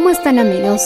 ¿Cómo 0.00 0.08
están 0.08 0.38
amigos? 0.38 0.80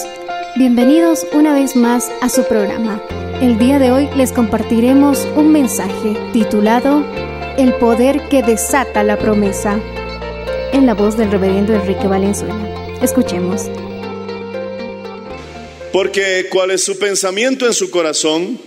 Bienvenidos 0.56 1.24
una 1.32 1.54
vez 1.54 1.76
más 1.76 2.10
a 2.20 2.28
su 2.28 2.44
programa. 2.48 3.00
El 3.40 3.58
día 3.58 3.78
de 3.78 3.92
hoy 3.92 4.08
les 4.16 4.32
compartiremos 4.32 5.24
un 5.36 5.52
mensaje 5.52 6.16
titulado 6.32 7.06
El 7.56 7.74
poder 7.74 8.28
que 8.28 8.42
desata 8.42 9.04
la 9.04 9.16
promesa, 9.16 9.80
en 10.72 10.86
la 10.86 10.94
voz 10.94 11.16
del 11.16 11.30
reverendo 11.30 11.74
Enrique 11.74 12.08
Valenzuela. 12.08 12.58
Escuchemos. 13.00 13.70
Porque 15.92 16.48
cuál 16.50 16.72
es 16.72 16.82
su 16.82 16.98
pensamiento 16.98 17.66
en 17.66 17.72
su 17.72 17.92
corazón, 17.92 18.60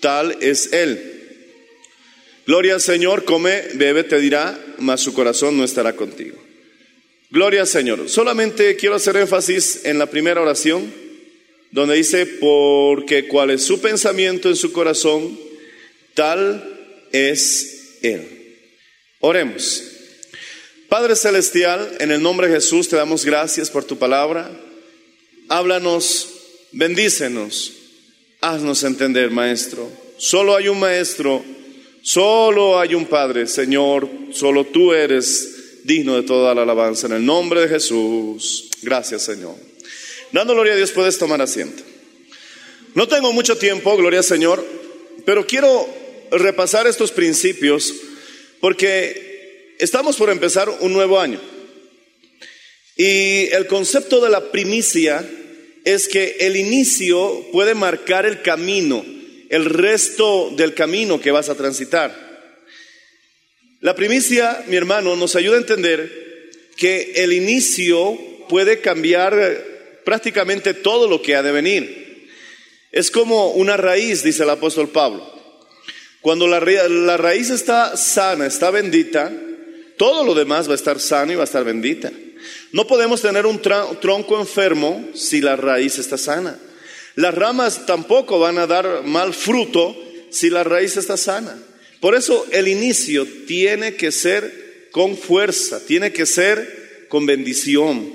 tal 0.00 0.38
es 0.40 0.72
él. 0.72 1.36
Gloria 2.46 2.72
al 2.72 2.80
Señor, 2.80 3.26
come, 3.26 3.60
bebe, 3.74 4.04
te 4.04 4.18
dirá, 4.18 4.58
mas 4.78 5.02
su 5.02 5.12
corazón 5.12 5.58
no 5.58 5.64
estará 5.64 5.92
contigo. 5.92 6.41
Gloria 7.32 7.62
al 7.62 7.66
Señor. 7.66 8.10
Solamente 8.10 8.76
quiero 8.76 8.96
hacer 8.96 9.16
énfasis 9.16 9.80
en 9.84 9.98
la 9.98 10.04
primera 10.04 10.42
oración, 10.42 10.92
donde 11.70 11.94
dice, 11.94 12.26
porque 12.26 13.26
cuál 13.26 13.48
es 13.48 13.62
su 13.62 13.80
pensamiento 13.80 14.50
en 14.50 14.56
su 14.56 14.70
corazón, 14.70 15.38
tal 16.12 16.62
es 17.10 18.00
él. 18.02 18.58
Oremos. 19.20 19.82
Padre 20.90 21.16
Celestial, 21.16 21.96
en 22.00 22.10
el 22.10 22.20
nombre 22.20 22.48
de 22.48 22.56
Jesús 22.56 22.90
te 22.90 22.96
damos 22.96 23.24
gracias 23.24 23.70
por 23.70 23.84
tu 23.84 23.96
palabra. 23.96 24.50
Háblanos, 25.48 26.28
bendícenos, 26.72 27.72
haznos 28.42 28.82
entender, 28.82 29.30
Maestro. 29.30 29.90
Solo 30.18 30.54
hay 30.54 30.68
un 30.68 30.78
Maestro, 30.78 31.42
solo 32.02 32.78
hay 32.78 32.94
un 32.94 33.06
Padre, 33.06 33.46
Señor, 33.46 34.06
solo 34.34 34.66
tú 34.66 34.92
eres 34.92 35.51
digno 35.84 36.16
de 36.16 36.22
toda 36.22 36.54
la 36.54 36.62
alabanza. 36.62 37.06
En 37.06 37.14
el 37.14 37.24
nombre 37.24 37.60
de 37.60 37.68
Jesús, 37.68 38.70
gracias, 38.82 39.22
Señor. 39.22 39.56
Dando 40.32 40.54
gloria 40.54 40.72
a 40.72 40.76
Dios, 40.76 40.92
puedes 40.92 41.18
tomar 41.18 41.40
asiento. 41.42 41.82
No 42.94 43.08
tengo 43.08 43.32
mucho 43.32 43.56
tiempo, 43.56 43.96
gloria 43.96 44.22
Señor, 44.22 44.64
pero 45.24 45.46
quiero 45.46 45.88
repasar 46.30 46.86
estos 46.86 47.10
principios 47.10 47.94
porque 48.60 49.74
estamos 49.78 50.16
por 50.16 50.30
empezar 50.30 50.68
un 50.80 50.92
nuevo 50.92 51.18
año. 51.18 51.40
Y 52.96 53.48
el 53.52 53.66
concepto 53.66 54.20
de 54.20 54.30
la 54.30 54.52
primicia 54.52 55.26
es 55.84 56.06
que 56.06 56.36
el 56.40 56.56
inicio 56.56 57.46
puede 57.50 57.74
marcar 57.74 58.26
el 58.26 58.42
camino, 58.42 59.04
el 59.48 59.64
resto 59.64 60.50
del 60.54 60.74
camino 60.74 61.20
que 61.20 61.30
vas 61.30 61.48
a 61.48 61.54
transitar. 61.54 62.31
La 63.82 63.96
primicia, 63.96 64.62
mi 64.68 64.76
hermano, 64.76 65.16
nos 65.16 65.34
ayuda 65.34 65.56
a 65.56 65.60
entender 65.60 66.50
que 66.76 67.14
el 67.16 67.32
inicio 67.32 68.16
puede 68.48 68.80
cambiar 68.80 69.60
prácticamente 70.04 70.72
todo 70.72 71.08
lo 71.08 71.20
que 71.20 71.34
ha 71.34 71.42
de 71.42 71.50
venir. 71.50 72.28
Es 72.92 73.10
como 73.10 73.50
una 73.50 73.76
raíz, 73.76 74.22
dice 74.22 74.44
el 74.44 74.50
apóstol 74.50 74.90
Pablo. 74.90 75.28
Cuando 76.20 76.46
la, 76.46 76.60
la 76.60 77.16
raíz 77.16 77.50
está 77.50 77.96
sana, 77.96 78.46
está 78.46 78.70
bendita, 78.70 79.32
todo 79.96 80.24
lo 80.24 80.36
demás 80.36 80.68
va 80.68 80.74
a 80.74 80.76
estar 80.76 81.00
sano 81.00 81.32
y 81.32 81.34
va 81.34 81.42
a 81.42 81.50
estar 81.50 81.64
bendita. 81.64 82.12
No 82.70 82.86
podemos 82.86 83.20
tener 83.20 83.46
un 83.46 83.60
tronco 83.60 84.38
enfermo 84.38 85.08
si 85.12 85.40
la 85.40 85.56
raíz 85.56 85.98
está 85.98 86.16
sana. 86.16 86.56
Las 87.16 87.34
ramas 87.34 87.84
tampoco 87.84 88.38
van 88.38 88.58
a 88.58 88.68
dar 88.68 89.02
mal 89.02 89.34
fruto 89.34 89.96
si 90.30 90.50
la 90.50 90.62
raíz 90.62 90.96
está 90.96 91.16
sana. 91.16 91.58
Por 92.02 92.16
eso 92.16 92.44
el 92.50 92.66
inicio 92.66 93.24
tiene 93.46 93.94
que 93.94 94.10
ser 94.10 94.88
con 94.90 95.16
fuerza, 95.16 95.86
tiene 95.86 96.12
que 96.12 96.26
ser 96.26 97.06
con 97.08 97.26
bendición. 97.26 98.12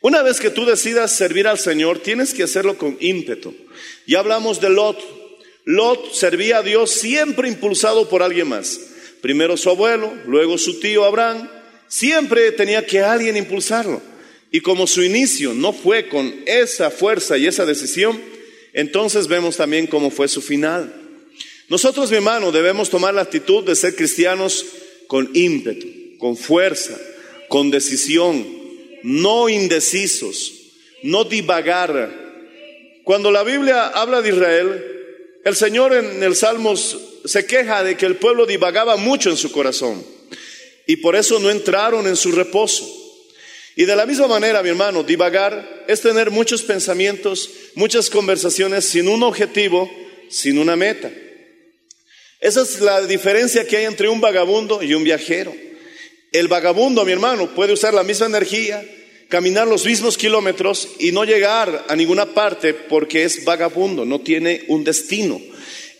Una 0.00 0.22
vez 0.22 0.40
que 0.40 0.48
tú 0.48 0.64
decidas 0.64 1.12
servir 1.12 1.46
al 1.46 1.58
Señor, 1.58 1.98
tienes 1.98 2.32
que 2.32 2.44
hacerlo 2.44 2.78
con 2.78 2.96
ímpetu. 3.00 3.54
Ya 4.06 4.20
hablamos 4.20 4.62
de 4.62 4.70
Lot. 4.70 4.98
Lot 5.66 6.14
servía 6.14 6.56
a 6.56 6.62
Dios 6.62 6.90
siempre 6.90 7.48
impulsado 7.48 8.08
por 8.08 8.22
alguien 8.22 8.48
más. 8.48 8.80
Primero 9.20 9.58
su 9.58 9.68
abuelo, 9.68 10.14
luego 10.26 10.56
su 10.56 10.80
tío 10.80 11.04
Abraham. 11.04 11.50
Siempre 11.88 12.50
tenía 12.52 12.86
que 12.86 13.00
alguien 13.00 13.36
impulsarlo. 13.36 14.00
Y 14.50 14.62
como 14.62 14.86
su 14.86 15.02
inicio 15.02 15.52
no 15.52 15.74
fue 15.74 16.08
con 16.08 16.34
esa 16.46 16.90
fuerza 16.90 17.36
y 17.36 17.46
esa 17.46 17.66
decisión, 17.66 18.18
entonces 18.72 19.28
vemos 19.28 19.58
también 19.58 19.86
cómo 19.86 20.10
fue 20.10 20.28
su 20.28 20.40
final. 20.40 21.01
Nosotros, 21.72 22.10
mi 22.10 22.16
hermano, 22.16 22.52
debemos 22.52 22.90
tomar 22.90 23.14
la 23.14 23.22
actitud 23.22 23.64
de 23.64 23.74
ser 23.74 23.96
cristianos 23.96 24.66
con 25.06 25.30
ímpetu, 25.32 26.18
con 26.18 26.36
fuerza, 26.36 27.00
con 27.48 27.70
decisión, 27.70 28.46
no 29.02 29.48
indecisos, 29.48 30.52
no 31.02 31.24
divagar. 31.24 32.12
Cuando 33.04 33.30
la 33.30 33.42
Biblia 33.42 33.86
habla 33.86 34.20
de 34.20 34.28
Israel, 34.28 34.84
el 35.46 35.56
Señor 35.56 35.94
en 35.94 36.22
el 36.22 36.36
Salmos 36.36 36.98
se 37.24 37.46
queja 37.46 37.82
de 37.82 37.96
que 37.96 38.04
el 38.04 38.16
pueblo 38.16 38.44
divagaba 38.44 38.98
mucho 38.98 39.30
en 39.30 39.38
su 39.38 39.50
corazón 39.50 40.04
y 40.86 40.96
por 40.96 41.16
eso 41.16 41.38
no 41.38 41.48
entraron 41.48 42.06
en 42.06 42.16
su 42.16 42.32
reposo. 42.32 42.86
Y 43.76 43.86
de 43.86 43.96
la 43.96 44.04
misma 44.04 44.26
manera, 44.26 44.62
mi 44.62 44.68
hermano, 44.68 45.04
divagar 45.04 45.86
es 45.88 46.02
tener 46.02 46.30
muchos 46.30 46.64
pensamientos, 46.64 47.48
muchas 47.76 48.10
conversaciones 48.10 48.84
sin 48.84 49.08
un 49.08 49.22
objetivo, 49.22 49.90
sin 50.28 50.58
una 50.58 50.76
meta. 50.76 51.10
Esa 52.42 52.62
es 52.62 52.80
la 52.80 53.00
diferencia 53.02 53.64
que 53.64 53.76
hay 53.76 53.84
entre 53.84 54.08
un 54.08 54.20
vagabundo 54.20 54.82
y 54.82 54.94
un 54.94 55.04
viajero. 55.04 55.54
El 56.32 56.48
vagabundo, 56.48 57.04
mi 57.04 57.12
hermano, 57.12 57.54
puede 57.54 57.72
usar 57.72 57.94
la 57.94 58.02
misma 58.02 58.26
energía, 58.26 58.84
caminar 59.28 59.68
los 59.68 59.86
mismos 59.86 60.18
kilómetros 60.18 60.88
y 60.98 61.12
no 61.12 61.22
llegar 61.24 61.84
a 61.88 61.94
ninguna 61.94 62.34
parte 62.34 62.74
porque 62.74 63.22
es 63.22 63.44
vagabundo, 63.44 64.04
no 64.04 64.20
tiene 64.22 64.64
un 64.66 64.82
destino. 64.82 65.40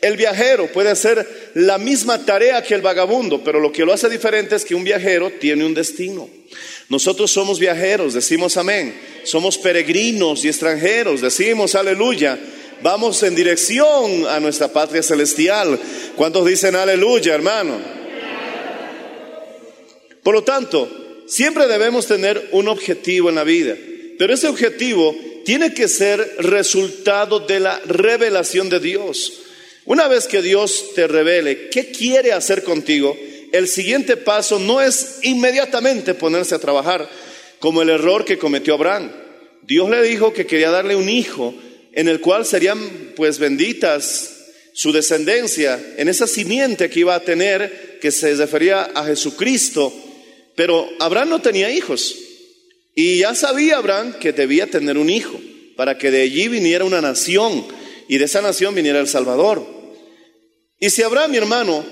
El 0.00 0.16
viajero 0.16 0.66
puede 0.72 0.90
hacer 0.90 1.52
la 1.54 1.78
misma 1.78 2.26
tarea 2.26 2.60
que 2.64 2.74
el 2.74 2.82
vagabundo, 2.82 3.44
pero 3.44 3.60
lo 3.60 3.70
que 3.70 3.84
lo 3.84 3.92
hace 3.92 4.08
diferente 4.08 4.56
es 4.56 4.64
que 4.64 4.74
un 4.74 4.82
viajero 4.82 5.30
tiene 5.38 5.64
un 5.64 5.74
destino. 5.74 6.28
Nosotros 6.88 7.30
somos 7.30 7.60
viajeros, 7.60 8.14
decimos 8.14 8.56
amén. 8.56 8.98
Somos 9.22 9.58
peregrinos 9.58 10.44
y 10.44 10.48
extranjeros, 10.48 11.20
decimos 11.20 11.76
aleluya. 11.76 12.36
Vamos 12.82 13.23
en 13.23 13.37
dirección 13.37 14.26
a 14.26 14.40
nuestra 14.40 14.67
patria 14.69 15.05
celestial. 15.05 15.79
¿Cuántos 16.17 16.44
dicen 16.44 16.75
aleluya, 16.75 17.32
hermano? 17.32 17.79
Por 20.25 20.34
lo 20.34 20.43
tanto, 20.43 20.90
siempre 21.26 21.69
debemos 21.69 22.06
tener 22.06 22.49
un 22.50 22.67
objetivo 22.67 23.29
en 23.29 23.37
la 23.37 23.44
vida, 23.44 23.76
pero 24.19 24.34
ese 24.34 24.49
objetivo 24.49 25.14
tiene 25.44 25.73
que 25.75 25.87
ser 25.87 26.37
resultado 26.38 27.40
de 27.40 27.61
la 27.61 27.81
revelación 27.87 28.69
de 28.69 28.81
Dios. 28.81 29.32
Una 29.84 30.08
vez 30.08 30.26
que 30.26 30.43
Dios 30.43 30.94
te 30.96 31.06
revele 31.06 31.69
qué 31.69 31.93
quiere 31.93 32.32
hacer 32.32 32.64
contigo, 32.64 33.17
el 33.52 33.69
siguiente 33.69 34.17
paso 34.17 34.58
no 34.58 34.81
es 34.81 35.20
inmediatamente 35.23 36.14
ponerse 36.14 36.56
a 36.56 36.61
trabajar, 36.61 37.08
como 37.61 37.82
el 37.82 37.90
error 37.90 38.25
que 38.25 38.38
cometió 38.38 38.75
Abraham. 38.75 39.12
Dios 39.62 39.88
le 39.88 40.02
dijo 40.02 40.32
que 40.32 40.46
quería 40.46 40.70
darle 40.70 40.96
un 40.96 41.08
hijo 41.08 41.55
en 41.92 42.08
el 42.08 42.20
cual 42.20 42.44
serían 42.46 43.12
pues 43.16 43.38
benditas 43.38 44.38
su 44.74 44.92
descendencia, 44.92 45.94
en 45.98 46.08
esa 46.08 46.26
simiente 46.26 46.88
que 46.88 47.00
iba 47.00 47.14
a 47.14 47.20
tener, 47.20 47.98
que 48.00 48.10
se 48.10 48.34
refería 48.34 48.82
a 48.94 49.04
Jesucristo. 49.04 49.92
Pero 50.56 50.88
Abraham 50.98 51.28
no 51.28 51.42
tenía 51.42 51.70
hijos. 51.70 52.16
Y 52.94 53.18
ya 53.18 53.34
sabía 53.34 53.76
Abraham 53.76 54.14
que 54.18 54.32
debía 54.32 54.66
tener 54.66 54.98
un 54.98 55.10
hijo, 55.10 55.38
para 55.76 55.98
que 55.98 56.10
de 56.10 56.22
allí 56.22 56.48
viniera 56.48 56.84
una 56.84 57.00
nación 57.00 57.66
y 58.08 58.18
de 58.18 58.24
esa 58.24 58.42
nación 58.42 58.74
viniera 58.74 59.00
el 59.00 59.08
Salvador. 59.08 59.66
Y 60.78 60.90
si 60.90 61.02
Abraham, 61.02 61.30
mi 61.30 61.36
hermano, 61.36 61.84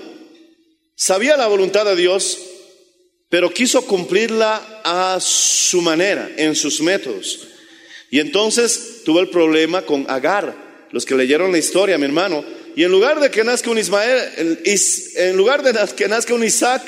sabía 0.95 1.37
la 1.37 1.47
voluntad 1.47 1.85
de 1.85 1.95
Dios, 1.95 2.37
pero 3.29 3.53
quiso 3.53 3.85
cumplirla 3.85 4.81
a 4.83 5.19
su 5.19 5.81
manera, 5.81 6.29
en 6.37 6.55
sus 6.55 6.81
métodos. 6.81 7.47
Y 8.11 8.19
entonces 8.19 9.01
tuvo 9.05 9.21
el 9.21 9.29
problema 9.29 9.83
con 9.83 10.05
Agar. 10.09 10.53
Los 10.91 11.05
que 11.05 11.15
leyeron 11.15 11.53
la 11.53 11.57
historia, 11.57 11.97
mi 11.97 12.03
hermano, 12.05 12.43
y 12.75 12.83
en 12.83 12.91
lugar 12.91 13.21
de 13.21 13.31
que 13.31 13.45
nazca 13.45 13.71
un 13.71 13.77
Ismael, 13.77 14.57
en 15.15 15.37
lugar 15.37 15.63
de 15.63 15.73
que 15.95 16.07
nazca 16.09 16.33
un 16.33 16.43
Isaac, 16.43 16.83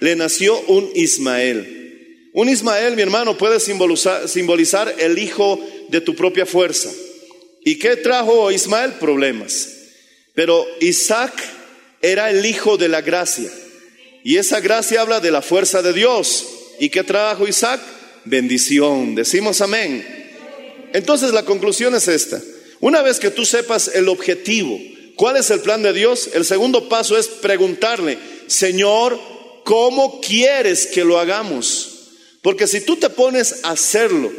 le 0.00 0.16
nació 0.16 0.58
un 0.62 0.90
Ismael. 0.94 2.30
Un 2.32 2.48
Ismael, 2.48 2.96
mi 2.96 3.02
hermano, 3.02 3.36
puede 3.36 3.60
simbolizar, 3.60 4.26
simbolizar 4.26 4.94
el 4.98 5.18
hijo 5.18 5.60
de 5.90 6.00
tu 6.00 6.14
propia 6.14 6.46
fuerza. 6.46 6.90
¿Y 7.62 7.78
qué 7.78 7.96
trajo 7.96 8.50
Ismael? 8.50 8.92
Problemas. 8.92 9.68
Pero 10.34 10.66
Isaac 10.80 11.34
era 12.00 12.30
el 12.30 12.44
hijo 12.46 12.78
de 12.78 12.88
la 12.88 13.02
gracia. 13.02 13.50
Y 14.24 14.36
esa 14.36 14.60
gracia 14.60 15.02
habla 15.02 15.20
de 15.20 15.30
la 15.30 15.42
fuerza 15.42 15.82
de 15.82 15.92
Dios. 15.92 16.46
¿Y 16.80 16.88
qué 16.88 17.04
trajo 17.04 17.46
Isaac? 17.46 17.80
Bendición. 18.24 19.14
Decimos 19.14 19.60
amén. 19.60 20.21
Entonces 20.92 21.32
la 21.32 21.44
conclusión 21.44 21.94
es 21.94 22.08
esta. 22.08 22.40
Una 22.80 23.02
vez 23.02 23.20
que 23.20 23.30
tú 23.30 23.44
sepas 23.44 23.88
el 23.94 24.08
objetivo, 24.08 24.78
¿Cuál 25.16 25.36
es 25.36 25.50
el 25.50 25.60
plan 25.60 25.82
de 25.82 25.92
Dios? 25.92 26.30
El 26.34 26.44
segundo 26.44 26.88
paso 26.88 27.16
es 27.18 27.28
preguntarle, 27.28 28.18
Señor, 28.46 29.18
¿cómo 29.64 30.20
quieres 30.20 30.86
que 30.86 31.04
lo 31.04 31.18
hagamos? 31.18 32.10
Porque 32.40 32.66
si 32.66 32.80
tú 32.80 32.96
te 32.96 33.10
pones 33.10 33.60
a 33.62 33.70
hacerlo, 33.70 34.32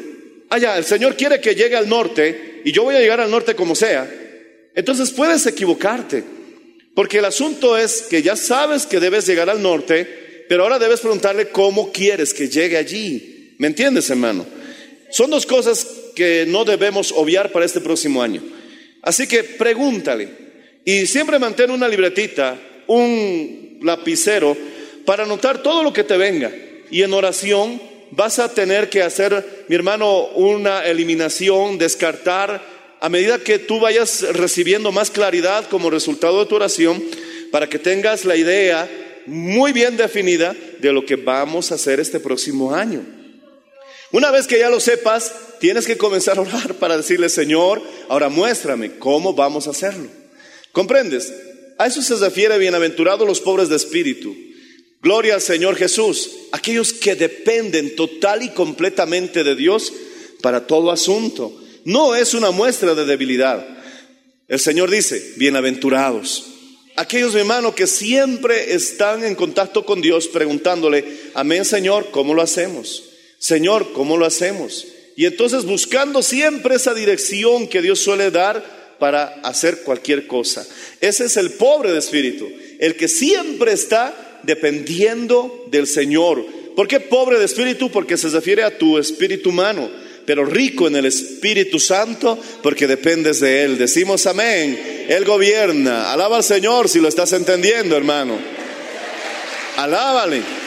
allá, 0.50 0.77
el 0.77 0.83
Señor 0.83 1.15
quiere 1.15 1.39
que 1.39 1.55
llegue 1.55 1.75
al 1.75 1.88
norte 1.88 2.61
y 2.65 2.71
yo 2.71 2.83
voy 2.83 2.95
a 2.95 3.00
llegar 3.00 3.21
al 3.21 3.31
norte 3.31 3.55
como 3.55 3.75
sea, 3.75 4.11
entonces 4.75 5.11
puedes 5.11 5.45
equivocarte. 5.45 6.23
Porque 6.95 7.19
el 7.19 7.25
asunto 7.25 7.77
es 7.77 8.03
que 8.03 8.21
ya 8.21 8.35
sabes 8.35 8.85
que 8.85 9.00
debes 9.00 9.25
llegar 9.25 9.50
al 9.50 9.61
norte, 9.61 10.45
pero 10.50 10.63
ahora 10.63 10.79
debes 10.79 11.00
preguntarle 11.00 11.50
cómo 11.50 11.91
quieres 11.91 12.33
que 12.33 12.50
llegue 12.50 12.77
allí. 12.77 13.55
¿Me 13.57 13.67
entiendes, 13.67 14.09
hermano? 14.09 14.45
Son 15.09 15.29
dos 15.29 15.45
cosas 15.45 15.88
que 16.15 16.45
no 16.48 16.65
debemos 16.65 17.12
obviar 17.12 17.51
para 17.51 17.65
este 17.65 17.81
próximo 17.81 18.21
año. 18.21 18.42
Así 19.01 19.27
que 19.27 19.44
pregúntale, 19.44 20.30
y 20.86 21.06
siempre 21.06 21.39
mantén 21.39 21.71
una 21.71 21.88
libretita, 21.88 22.60
un 22.88 23.80
lapicero, 23.81 24.56
para 25.06 25.24
anotar 25.24 25.62
todo 25.63 25.83
lo 25.83 25.94
que 25.94 26.04
te 26.04 26.18
venga. 26.18 26.51
Y 26.92 27.01
en 27.04 27.13
oración 27.13 27.81
vas 28.12 28.39
a 28.39 28.54
tener 28.54 28.89
que 28.89 29.01
hacer, 29.01 29.65
mi 29.68 29.75
hermano, 29.75 30.27
una 30.36 30.86
eliminación, 30.86 31.77
descartar, 31.77 32.62
a 33.00 33.10
medida 33.10 33.39
que 33.39 33.60
tú 33.60 33.80
vayas 33.80 34.21
recibiendo 34.33 34.92
más 34.92 35.10
claridad 35.10 35.68
como 35.69 35.89
resultado 35.89 36.39
de 36.39 36.50
tu 36.50 36.56
oración, 36.56 37.04
para 37.51 37.68
que 37.68 37.80
tengas 37.80 38.25
la 38.25 38.36
idea 38.36 38.89
muy 39.25 39.71
bien 39.74 39.98
definida 39.98 40.56
de 40.80 40.92
lo 40.92 41.06
que 41.06 41.15
vamos 41.15 41.71
a 41.71 41.75
hacer 41.75 42.00
este 42.00 42.19
próximo 42.19 42.74
año. 42.74 43.22
Una 44.13 44.30
vez 44.30 44.45
que 44.45 44.60
ya 44.60 44.69
lo 44.69 44.80
sepas, 44.80 45.33
tienes 45.60 45.88
que 45.88 45.98
comenzar 45.98 46.38
a 46.38 46.42
orar 46.42 46.75
para 46.75 46.95
decirle, 46.95 47.30
Señor, 47.30 47.81
ahora 48.10 48.30
muéstrame 48.30 49.00
cómo 49.00 49.33
vamos 49.33 49.65
a 49.65 49.71
hacerlo. 49.71 50.07
¿Comprendes? 50.71 51.33
A 51.80 51.88
eso 51.88 52.04
se 52.04 52.15
refiere 52.18 52.60
bienaventurados 52.60 53.27
los 53.27 53.42
pobres 53.42 53.69
de 53.69 53.75
espíritu. 53.75 54.36
Gloria 55.01 55.33
al 55.33 55.42
Señor 55.42 55.77
Jesús. 55.77 56.30
Aquellos 56.51 56.94
que 56.94 57.15
dependen 57.15 57.95
total 57.95 58.44
y 58.44 58.50
completamente 58.50 59.44
de 59.44 59.56
Dios 59.56 59.92
para 60.44 60.68
todo 60.68 60.92
asunto. 60.92 61.60
No 61.83 62.13
es 62.13 62.36
una 62.36 62.51
muestra 62.51 62.94
de 62.94 63.06
debilidad. 63.06 63.65
El 64.48 64.60
Señor 64.60 64.92
dice, 64.92 65.33
bienaventurados. 65.38 66.45
Aquellos, 66.98 67.33
mi 67.33 67.39
hermano, 67.39 67.74
que 67.74 67.88
siempre 67.88 68.75
están 68.75 69.24
en 69.24 69.33
contacto 69.33 69.83
con 69.88 70.01
Dios 70.01 70.27
preguntándole, 70.27 71.04
amén 71.33 71.65
Señor, 71.65 72.12
¿cómo 72.12 72.36
lo 72.36 72.44
hacemos? 72.44 73.10
Señor, 73.43 73.91
¿cómo 73.91 74.15
lo 74.15 74.25
hacemos? 74.25 74.87
Y 75.17 75.25
entonces 75.25 75.65
buscando 75.65 76.23
siempre 76.23 76.75
esa 76.75 76.93
dirección 76.93 77.67
que 77.67 77.81
Dios 77.81 77.99
suele 77.99 78.31
dar 78.31 78.95
para 78.99 79.41
hacer 79.43 79.81
cualquier 79.81 80.27
cosa. 80.27 80.65
Ese 81.01 81.25
es 81.25 81.35
el 81.35 81.51
pobre 81.51 81.91
de 81.91 81.99
espíritu, 81.99 82.49
el 82.79 82.95
que 82.95 83.09
siempre 83.09 83.73
está 83.73 84.39
dependiendo 84.43 85.65
del 85.69 85.87
Señor. 85.87 86.45
¿Por 86.73 86.87
qué 86.87 87.01
pobre 87.01 87.37
de 87.37 87.43
espíritu? 87.43 87.91
Porque 87.91 88.15
se 88.15 88.29
refiere 88.29 88.63
a 88.63 88.77
tu 88.77 88.97
espíritu 88.97 89.49
humano, 89.49 89.91
pero 90.25 90.45
rico 90.45 90.87
en 90.87 90.95
el 90.95 91.05
Espíritu 91.05 91.81
Santo 91.81 92.39
porque 92.61 92.87
dependes 92.87 93.41
de 93.41 93.65
Él. 93.65 93.77
Decimos 93.77 94.25
amén. 94.25 95.05
Él 95.09 95.25
gobierna. 95.25 96.13
Alaba 96.13 96.37
al 96.37 96.45
Señor 96.45 96.87
si 96.87 97.01
lo 97.01 97.09
estás 97.09 97.33
entendiendo, 97.33 97.97
hermano. 97.97 98.39
Alábale. 99.75 100.62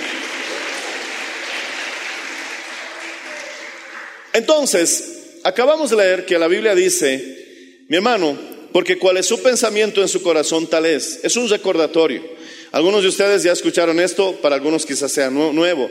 Entonces, 4.37 5.38
acabamos 5.44 5.88
de 5.88 5.97
leer 5.97 6.27
que 6.27 6.38
la 6.38 6.47
Biblia 6.47 6.75
dice 6.75 7.85
mi 7.88 7.97
hermano, 7.97 8.38
porque 8.71 8.99
cuál 8.99 9.17
es 9.17 9.25
su 9.25 9.43
pensamiento 9.43 10.03
en 10.03 10.09
su 10.09 10.21
corazón, 10.21 10.67
tal 10.67 10.85
es. 10.85 11.21
Es 11.23 11.37
un 11.37 11.49
recordatorio. 11.49 12.23
Algunos 12.73 13.00
de 13.00 13.09
ustedes 13.09 13.43
ya 13.43 13.53
escucharon 13.53 13.99
esto, 13.99 14.37
para 14.43 14.56
algunos 14.56 14.85
quizás 14.85 15.11
sea 15.11 15.31
nuevo. 15.31 15.91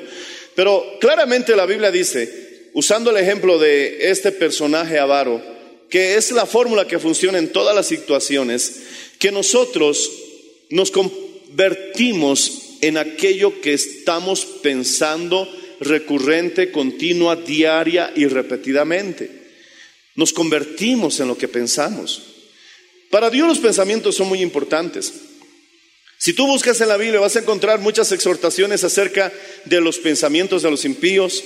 Pero 0.53 0.85
claramente 1.01 1.55
la 1.55 1.65
Biblia 1.65 1.89
dice, 1.89 2.69
usando 2.73 3.09
el 3.09 3.17
ejemplo 3.17 3.57
de 3.57 4.11
este 4.11 4.31
personaje 4.31 4.99
avaro, 4.99 5.41
que 5.89 6.13
es 6.13 6.29
la 6.29 6.45
fórmula 6.45 6.85
que 6.85 6.99
funciona 6.99 7.39
en 7.39 7.51
todas 7.51 7.75
las 7.75 7.87
situaciones, 7.87 8.73
que 9.17 9.31
nosotros 9.31 10.11
nos 10.69 10.91
convertimos 10.91 12.77
en 12.81 12.97
aquello 12.97 13.59
que 13.59 13.73
estamos 13.73 14.45
pensando 14.61 15.49
recurrente, 15.79 16.71
continua, 16.71 17.35
diaria 17.35 18.11
y 18.15 18.25
repetidamente. 18.25 19.29
Nos 20.15 20.33
convertimos 20.33 21.19
en 21.19 21.27
lo 21.27 21.37
que 21.37 21.47
pensamos. 21.47 22.21
Para 23.09 23.29
Dios 23.29 23.47
los 23.47 23.59
pensamientos 23.59 24.15
son 24.15 24.27
muy 24.27 24.41
importantes. 24.41 25.13
Si 26.17 26.33
tú 26.33 26.47
buscas 26.47 26.79
en 26.81 26.87
la 26.87 26.97
Biblia 26.97 27.19
vas 27.19 27.35
a 27.35 27.39
encontrar 27.39 27.79
muchas 27.79 28.11
exhortaciones 28.11 28.83
acerca 28.83 29.31
de 29.65 29.81
los 29.81 29.99
pensamientos 29.99 30.63
de 30.63 30.71
los 30.71 30.85
impíos, 30.85 31.43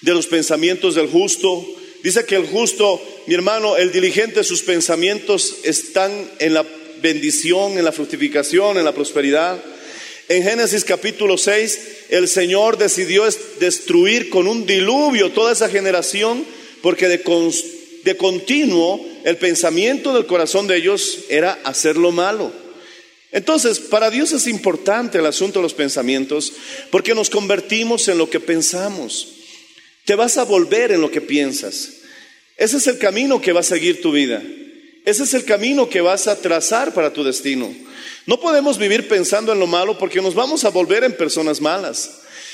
de 0.00 0.14
los 0.14 0.26
pensamientos 0.26 0.94
del 0.94 1.08
justo. 1.08 1.66
Dice 2.02 2.24
que 2.24 2.36
el 2.36 2.46
justo, 2.46 3.02
mi 3.26 3.34
hermano, 3.34 3.76
el 3.76 3.90
diligente, 3.90 4.44
sus 4.44 4.62
pensamientos 4.62 5.56
están 5.64 6.30
en 6.38 6.54
la 6.54 6.64
bendición, 7.02 7.78
en 7.78 7.84
la 7.84 7.92
fructificación, 7.92 8.78
en 8.78 8.84
la 8.84 8.94
prosperidad. 8.94 9.62
En 10.28 10.42
Génesis 10.42 10.84
capítulo 10.84 11.38
6, 11.38 11.80
el 12.10 12.28
Señor 12.28 12.76
decidió 12.76 13.24
destruir 13.60 14.28
con 14.28 14.46
un 14.46 14.66
diluvio 14.66 15.32
toda 15.32 15.52
esa 15.52 15.70
generación 15.70 16.44
porque 16.82 17.08
de, 17.08 17.22
de 18.04 18.16
continuo 18.18 19.06
el 19.24 19.38
pensamiento 19.38 20.12
del 20.12 20.26
corazón 20.26 20.66
de 20.66 20.76
ellos 20.76 21.20
era 21.30 21.58
hacer 21.64 21.96
lo 21.96 22.12
malo. 22.12 22.52
Entonces, 23.32 23.78
para 23.78 24.10
Dios 24.10 24.32
es 24.32 24.46
importante 24.46 25.18
el 25.18 25.26
asunto 25.26 25.60
de 25.60 25.62
los 25.62 25.72
pensamientos 25.74 26.52
porque 26.90 27.14
nos 27.14 27.30
convertimos 27.30 28.06
en 28.08 28.18
lo 28.18 28.28
que 28.28 28.40
pensamos. 28.40 29.28
Te 30.04 30.14
vas 30.14 30.36
a 30.36 30.44
volver 30.44 30.92
en 30.92 31.00
lo 31.00 31.10
que 31.10 31.22
piensas. 31.22 31.88
Ese 32.58 32.76
es 32.76 32.86
el 32.86 32.98
camino 32.98 33.40
que 33.40 33.52
va 33.52 33.60
a 33.60 33.62
seguir 33.62 34.02
tu 34.02 34.12
vida. 34.12 34.42
Ese 35.06 35.22
es 35.22 35.32
el 35.32 35.46
camino 35.46 35.88
que 35.88 36.02
vas 36.02 36.26
a 36.26 36.38
trazar 36.38 36.92
para 36.92 37.14
tu 37.14 37.24
destino. 37.24 37.74
No 38.28 38.38
podemos 38.38 38.76
vivir 38.76 39.08
pensando 39.08 39.54
en 39.54 39.58
lo 39.58 39.66
malo 39.66 39.96
porque 39.96 40.20
nos 40.20 40.34
vamos 40.34 40.66
a 40.66 40.68
volver 40.68 41.02
en 41.02 41.16
personas 41.16 41.62
malas. 41.62 42.10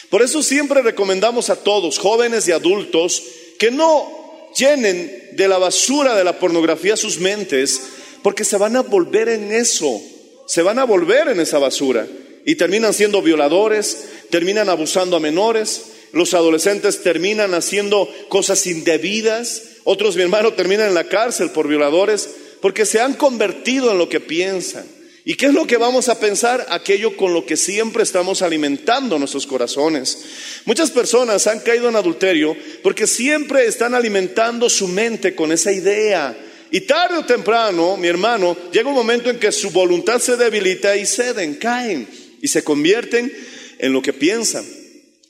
Por 0.09 0.23
eso 0.23 0.41
siempre 0.41 0.83
recomendamos 0.83 1.51
a 1.51 1.57
todos, 1.57 1.99
jóvenes 1.99 2.47
y 2.47 2.53
adultos, 2.53 3.21
que 3.59 3.73
no 3.73 4.51
llenen 4.57 5.31
de 5.33 5.49
la 5.49 5.59
basura 5.59 6.15
de 6.15 6.23
la 6.23 6.39
pornografía 6.39 6.97
sus 6.97 7.19
mentes, 7.19 7.81
porque 8.23 8.45
se 8.45 8.57
van 8.57 8.77
a 8.77 8.83
volver 8.83 9.29
en 9.29 9.51
eso, 9.51 10.01
se 10.47 10.63
van 10.63 10.79
a 10.79 10.85
volver 10.85 11.27
en 11.27 11.41
esa 11.41 11.59
basura 11.59 12.07
y 12.47 12.55
terminan 12.55 12.95
siendo 12.95 13.21
violadores, 13.21 14.05
terminan 14.31 14.69
abusando 14.69 15.17
a 15.17 15.21
menores, 15.21 15.87
los 16.13 16.35
adolescentes 16.35 17.03
terminan 17.03 17.53
haciendo 17.53 18.09
cosas 18.29 18.65
indebidas, 18.69 19.63
otros, 19.83 20.15
mi 20.15 20.23
hermano, 20.23 20.53
terminan 20.53 20.87
en 20.87 20.95
la 20.95 21.09
cárcel 21.09 21.51
por 21.51 21.67
violadores, 21.67 22.31
porque 22.61 22.87
se 22.87 23.01
han 23.01 23.15
convertido 23.15 23.91
en 23.91 23.99
lo 23.99 24.09
que 24.09 24.21
piensan. 24.21 24.95
¿Y 25.27 25.37
qué 25.37 25.47
es 25.47 25.55
lo 25.55 25.67
que 25.67 25.79
vamos 25.79 26.11
a 26.11 26.21
pensar? 26.21 26.67
Aquello 26.69 27.17
con 27.17 27.33
lo 27.33 27.47
que 27.47 27.57
siempre 27.57 28.03
estamos 28.03 28.43
alimentando 28.43 29.19
nuestros 29.19 29.47
corazones. 29.47 30.19
Muchas 30.67 30.91
personas 30.91 31.47
han 31.47 31.61
caído 31.61 31.89
en 31.89 31.97
adulterio 31.97 32.55
porque 32.83 33.07
siempre 33.07 33.65
están 33.67 33.95
alimentando 33.95 34.69
su 34.69 34.87
mente 34.87 35.35
con 35.35 35.51
esa 35.51 35.73
idea. 35.73 36.37
Y 36.71 36.83
tarde 36.83 37.17
o 37.17 37.25
temprano, 37.25 37.97
mi 37.97 38.07
hermano, 38.07 38.55
llega 38.71 38.91
un 38.91 38.95
momento 38.95 39.31
en 39.31 39.39
que 39.39 39.51
su 39.51 39.71
voluntad 39.71 40.21
se 40.21 40.37
debilita 40.37 40.95
y 40.95 41.07
ceden, 41.07 41.55
caen 41.55 42.07
y 42.43 42.49
se 42.49 42.63
convierten 42.63 43.33
en 43.79 43.93
lo 43.95 44.03
que 44.03 44.13
piensan. 44.13 44.67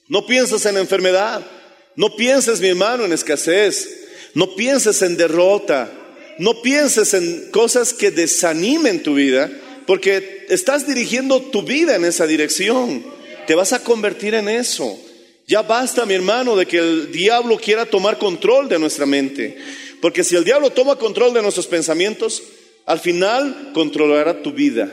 No 0.08 0.26
piensas 0.26 0.66
en 0.66 0.76
enfermedad, 0.76 1.46
no 1.94 2.16
pienses, 2.16 2.60
mi 2.60 2.68
hermano, 2.68 3.04
en 3.04 3.12
escasez, 3.12 3.88
no 4.34 4.56
pienses 4.56 5.02
en 5.02 5.16
derrota, 5.16 5.92
no 6.38 6.62
pienses 6.62 7.14
en 7.14 7.50
cosas 7.52 7.94
que 7.94 8.10
desanimen 8.10 9.02
tu 9.02 9.14
vida, 9.14 9.50
porque 9.86 10.46
estás 10.48 10.86
dirigiendo 10.86 11.40
tu 11.40 11.62
vida 11.62 11.96
en 11.96 12.04
esa 12.04 12.26
dirección. 12.26 13.04
Te 13.46 13.54
vas 13.54 13.72
a 13.72 13.82
convertir 13.82 14.34
en 14.34 14.48
eso. 14.48 14.98
Ya 15.46 15.62
basta, 15.62 16.06
mi 16.06 16.14
hermano, 16.14 16.56
de 16.56 16.66
que 16.66 16.78
el 16.78 17.12
diablo 17.12 17.58
quiera 17.58 17.84
tomar 17.84 18.18
control 18.18 18.68
de 18.68 18.78
nuestra 18.78 19.04
mente. 19.04 19.56
Porque 20.00 20.24
si 20.24 20.36
el 20.36 20.44
diablo 20.44 20.70
toma 20.70 20.96
control 20.96 21.34
de 21.34 21.42
nuestros 21.42 21.66
pensamientos, 21.66 22.42
al 22.86 23.00
final 23.00 23.72
controlará 23.74 24.42
tu 24.42 24.52
vida. 24.52 24.90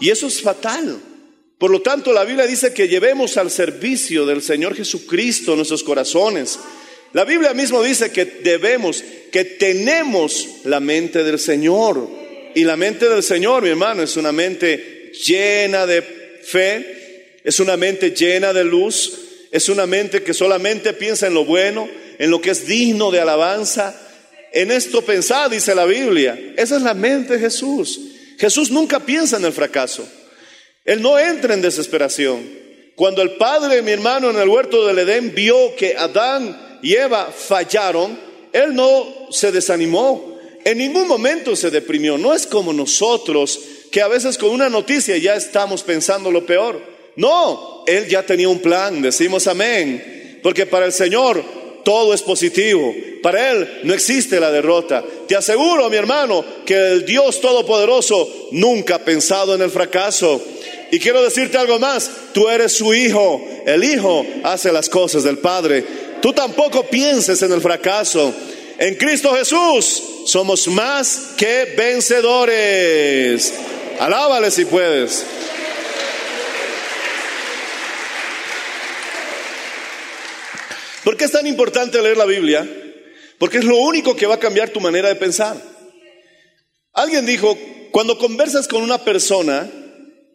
Y 0.00 0.10
eso 0.10 0.26
es 0.26 0.42
fatal. 0.42 0.98
Por 1.58 1.70
lo 1.70 1.80
tanto, 1.80 2.12
la 2.12 2.24
Biblia 2.24 2.46
dice 2.46 2.74
que 2.74 2.88
llevemos 2.88 3.38
al 3.38 3.50
servicio 3.50 4.26
del 4.26 4.42
Señor 4.42 4.74
Jesucristo 4.74 5.56
nuestros 5.56 5.82
corazones. 5.82 6.58
La 7.14 7.24
Biblia 7.24 7.54
mismo 7.54 7.82
dice 7.82 8.12
que 8.12 8.26
debemos, 8.26 9.02
que 9.32 9.44
tenemos 9.44 10.46
la 10.64 10.80
mente 10.80 11.24
del 11.24 11.38
Señor. 11.38 12.25
Y 12.56 12.64
la 12.64 12.78
mente 12.78 13.06
del 13.06 13.22
Señor, 13.22 13.62
mi 13.62 13.68
hermano, 13.68 14.02
es 14.02 14.16
una 14.16 14.32
mente 14.32 15.12
llena 15.26 15.84
de 15.84 16.00
fe, 16.00 17.40
es 17.44 17.60
una 17.60 17.76
mente 17.76 18.12
llena 18.12 18.54
de 18.54 18.64
luz, 18.64 19.12
es 19.50 19.68
una 19.68 19.84
mente 19.84 20.22
que 20.22 20.32
solamente 20.32 20.94
piensa 20.94 21.26
en 21.26 21.34
lo 21.34 21.44
bueno, 21.44 21.86
en 22.18 22.30
lo 22.30 22.40
que 22.40 22.52
es 22.52 22.66
digno 22.66 23.10
de 23.10 23.20
alabanza. 23.20 23.94
En 24.54 24.70
esto 24.70 25.02
pensad, 25.02 25.50
dice 25.50 25.74
la 25.74 25.84
Biblia. 25.84 26.54
Esa 26.56 26.76
es 26.76 26.82
la 26.82 26.94
mente 26.94 27.34
de 27.34 27.40
Jesús. 27.40 28.00
Jesús 28.38 28.70
nunca 28.70 29.00
piensa 29.00 29.36
en 29.36 29.44
el 29.44 29.52
fracaso. 29.52 30.08
Él 30.82 31.02
no 31.02 31.18
entra 31.18 31.52
en 31.52 31.60
desesperación. 31.60 32.42
Cuando 32.94 33.20
el 33.20 33.32
padre, 33.32 33.82
mi 33.82 33.90
hermano, 33.90 34.30
en 34.30 34.38
el 34.38 34.48
huerto 34.48 34.86
del 34.86 35.00
Edén 35.00 35.34
vio 35.34 35.76
que 35.76 35.94
Adán 35.94 36.78
y 36.82 36.94
Eva 36.94 37.30
fallaron, 37.36 38.18
él 38.54 38.74
no 38.74 39.28
se 39.30 39.52
desanimó. 39.52 40.35
En 40.66 40.78
ningún 40.78 41.06
momento 41.06 41.54
se 41.54 41.70
deprimió. 41.70 42.18
No 42.18 42.34
es 42.34 42.44
como 42.44 42.72
nosotros, 42.72 43.60
que 43.92 44.02
a 44.02 44.08
veces 44.08 44.36
con 44.36 44.50
una 44.50 44.68
noticia 44.68 45.16
ya 45.16 45.36
estamos 45.36 45.84
pensando 45.84 46.32
lo 46.32 46.44
peor. 46.44 46.82
No, 47.14 47.84
él 47.86 48.08
ya 48.08 48.24
tenía 48.24 48.48
un 48.48 48.58
plan, 48.58 49.00
decimos 49.00 49.46
amén. 49.46 50.40
Porque 50.42 50.66
para 50.66 50.86
el 50.86 50.92
Señor 50.92 51.40
todo 51.84 52.12
es 52.12 52.20
positivo. 52.22 52.92
Para 53.22 53.52
Él 53.52 53.80
no 53.84 53.94
existe 53.94 54.40
la 54.40 54.50
derrota. 54.50 55.04
Te 55.28 55.36
aseguro, 55.36 55.88
mi 55.88 55.98
hermano, 55.98 56.44
que 56.66 56.74
el 56.74 57.06
Dios 57.06 57.40
Todopoderoso 57.40 58.48
nunca 58.50 58.96
ha 58.96 59.04
pensado 59.04 59.54
en 59.54 59.62
el 59.62 59.70
fracaso. 59.70 60.42
Y 60.90 60.98
quiero 60.98 61.22
decirte 61.22 61.58
algo 61.58 61.78
más, 61.78 62.10
tú 62.32 62.48
eres 62.48 62.72
su 62.72 62.92
hijo, 62.92 63.40
el 63.66 63.84
hijo 63.84 64.26
hace 64.42 64.72
las 64.72 64.88
cosas 64.88 65.22
del 65.22 65.38
Padre. 65.38 65.84
Tú 66.20 66.32
tampoco 66.32 66.82
pienses 66.88 67.40
en 67.42 67.52
el 67.52 67.60
fracaso. 67.60 68.34
En 68.78 68.94
Cristo 68.96 69.34
Jesús 69.34 70.02
somos 70.26 70.68
más 70.68 71.30
que 71.38 71.74
vencedores. 71.76 73.54
Alábale 73.98 74.50
si 74.50 74.66
puedes. 74.66 75.24
¿Por 81.04 81.16
qué 81.16 81.24
es 81.24 81.32
tan 81.32 81.46
importante 81.46 82.02
leer 82.02 82.16
la 82.16 82.26
Biblia? 82.26 82.68
Porque 83.38 83.58
es 83.58 83.64
lo 83.64 83.76
único 83.76 84.14
que 84.16 84.26
va 84.26 84.34
a 84.34 84.40
cambiar 84.40 84.70
tu 84.70 84.80
manera 84.80 85.08
de 85.08 85.14
pensar. 85.14 85.56
Alguien 86.92 87.24
dijo, 87.24 87.56
cuando 87.92 88.18
conversas 88.18 88.68
con 88.68 88.82
una 88.82 89.04
persona, 89.04 89.70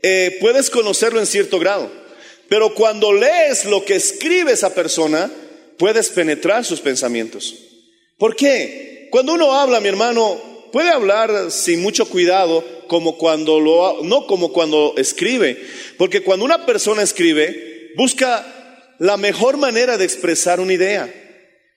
eh, 0.02 0.38
puedes 0.40 0.70
conocerlo 0.70 1.20
en 1.20 1.26
cierto 1.28 1.60
grado, 1.60 1.92
pero 2.48 2.74
cuando 2.74 3.14
lees 3.14 3.66
lo 3.66 3.84
que 3.84 3.96
escribe 3.96 4.54
esa 4.54 4.74
persona, 4.74 5.30
puedes 5.78 6.10
penetrar 6.10 6.64
sus 6.64 6.80
pensamientos. 6.80 7.71
¿Por 8.22 8.36
qué? 8.36 9.08
Cuando 9.10 9.34
uno 9.34 9.52
habla, 9.52 9.80
mi 9.80 9.88
hermano, 9.88 10.40
puede 10.72 10.92
hablar 10.92 11.50
sin 11.50 11.82
mucho 11.82 12.06
cuidado, 12.06 12.64
como 12.86 13.18
cuando 13.18 13.60
lo, 13.60 14.04
no 14.04 14.28
como 14.28 14.54
cuando 14.54 14.94
escribe, 14.96 15.60
porque 15.98 16.22
cuando 16.22 16.46
una 16.46 16.68
persona 16.68 17.02
escribe, 17.02 17.94
busca 17.98 18.46
la 19.00 19.18
mejor 19.18 19.58
manera 19.58 19.98
de 19.98 20.06
expresar 20.06 20.60
una 20.60 20.72
idea. 20.72 21.12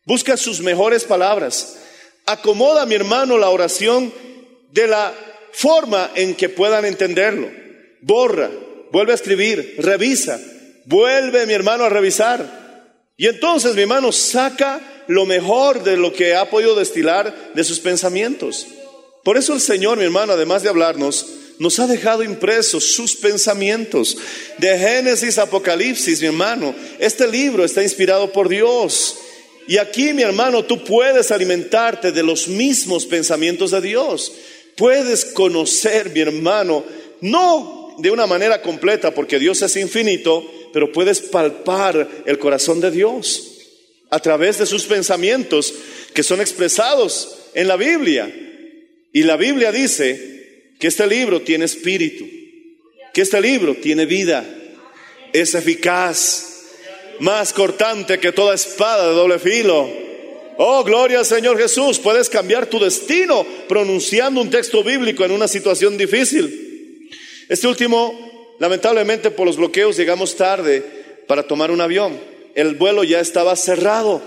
Busca 0.04 0.36
sus 0.36 0.60
mejores 0.60 1.04
palabras. 1.04 1.78
Acomoda, 2.26 2.84
mi 2.84 2.94
hermano, 2.94 3.38
la 3.38 3.48
oración 3.48 4.12
de 4.70 4.86
la 4.86 5.14
forma 5.50 6.10
en 6.14 6.34
que 6.34 6.50
puedan 6.50 6.84
entenderlo. 6.84 7.50
Borra, 8.02 8.50
vuelve 8.92 9.12
a 9.12 9.14
escribir, 9.14 9.76
revisa, 9.78 10.38
vuelve, 10.84 11.46
mi 11.46 11.54
hermano, 11.54 11.84
a 11.84 11.88
revisar. 11.88 12.92
Y 13.16 13.28
entonces, 13.28 13.74
mi 13.74 13.80
hermano, 13.80 14.12
saca 14.12 14.90
lo 15.06 15.26
mejor 15.26 15.82
de 15.82 15.96
lo 15.96 16.12
que 16.12 16.34
ha 16.34 16.48
podido 16.50 16.74
destilar 16.74 17.52
de 17.54 17.64
sus 17.64 17.80
pensamientos. 17.80 18.66
Por 19.22 19.36
eso 19.36 19.54
el 19.54 19.60
Señor, 19.60 19.98
mi 19.98 20.04
hermano, 20.04 20.34
además 20.34 20.62
de 20.62 20.68
hablarnos, 20.68 21.26
nos 21.58 21.78
ha 21.78 21.86
dejado 21.86 22.22
impresos 22.22 22.92
sus 22.92 23.16
pensamientos. 23.16 24.16
De 24.58 24.78
Génesis 24.78 25.38
Apocalipsis, 25.38 26.20
mi 26.20 26.26
hermano, 26.26 26.74
este 26.98 27.26
libro 27.26 27.64
está 27.64 27.82
inspirado 27.82 28.32
por 28.32 28.48
Dios. 28.48 29.16
Y 29.66 29.78
aquí, 29.78 30.12
mi 30.12 30.22
hermano, 30.22 30.64
tú 30.64 30.84
puedes 30.84 31.30
alimentarte 31.30 32.12
de 32.12 32.22
los 32.22 32.48
mismos 32.48 33.06
pensamientos 33.06 33.70
de 33.70 33.80
Dios. 33.80 34.32
Puedes 34.76 35.24
conocer, 35.24 36.10
mi 36.10 36.20
hermano, 36.20 36.84
no 37.20 37.94
de 37.98 38.10
una 38.10 38.26
manera 38.26 38.60
completa, 38.60 39.14
porque 39.14 39.38
Dios 39.38 39.62
es 39.62 39.76
infinito, 39.76 40.44
pero 40.72 40.92
puedes 40.92 41.20
palpar 41.20 42.08
el 42.26 42.38
corazón 42.38 42.80
de 42.80 42.90
Dios 42.90 43.53
a 44.14 44.20
través 44.20 44.58
de 44.58 44.66
sus 44.66 44.84
pensamientos 44.84 45.74
que 46.14 46.22
son 46.22 46.40
expresados 46.40 47.36
en 47.52 47.66
la 47.66 47.76
Biblia. 47.76 48.32
Y 49.12 49.24
la 49.24 49.36
Biblia 49.36 49.72
dice 49.72 50.70
que 50.78 50.86
este 50.86 51.04
libro 51.08 51.42
tiene 51.42 51.64
espíritu, 51.64 52.24
que 53.12 53.22
este 53.22 53.40
libro 53.40 53.74
tiene 53.74 54.06
vida, 54.06 54.44
es 55.32 55.56
eficaz, 55.56 56.62
más 57.18 57.52
cortante 57.52 58.20
que 58.20 58.30
toda 58.30 58.54
espada 58.54 59.08
de 59.08 59.14
doble 59.14 59.40
filo. 59.40 59.90
Oh, 60.58 60.84
gloria 60.84 61.18
al 61.18 61.26
Señor 61.26 61.58
Jesús, 61.58 61.98
puedes 61.98 62.30
cambiar 62.30 62.66
tu 62.66 62.78
destino 62.78 63.44
pronunciando 63.66 64.40
un 64.40 64.48
texto 64.48 64.84
bíblico 64.84 65.24
en 65.24 65.32
una 65.32 65.48
situación 65.48 65.98
difícil. 65.98 67.10
Este 67.48 67.66
último, 67.66 68.56
lamentablemente 68.60 69.32
por 69.32 69.44
los 69.44 69.56
bloqueos 69.56 69.96
llegamos 69.96 70.36
tarde 70.36 70.84
para 71.26 71.42
tomar 71.42 71.72
un 71.72 71.80
avión. 71.80 72.33
El 72.54 72.76
vuelo 72.76 73.04
ya 73.04 73.20
estaba 73.20 73.56
cerrado. 73.56 74.22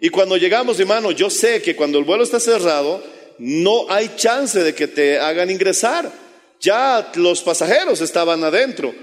Y 0.00 0.10
cuando 0.10 0.36
llegamos, 0.36 0.78
hermano, 0.78 1.10
yo 1.10 1.30
sé 1.30 1.62
que 1.62 1.76
cuando 1.76 1.98
el 1.98 2.04
vuelo 2.04 2.24
está 2.24 2.40
cerrado, 2.40 3.02
no 3.38 3.86
hay 3.88 4.10
chance 4.16 4.62
de 4.62 4.74
que 4.74 4.88
te 4.88 5.18
hagan 5.18 5.50
ingresar. 5.50 6.10
Ya 6.60 7.12
los 7.14 7.42
pasajeros 7.42 8.00
estaban 8.00 8.42
adentro. 8.44 8.94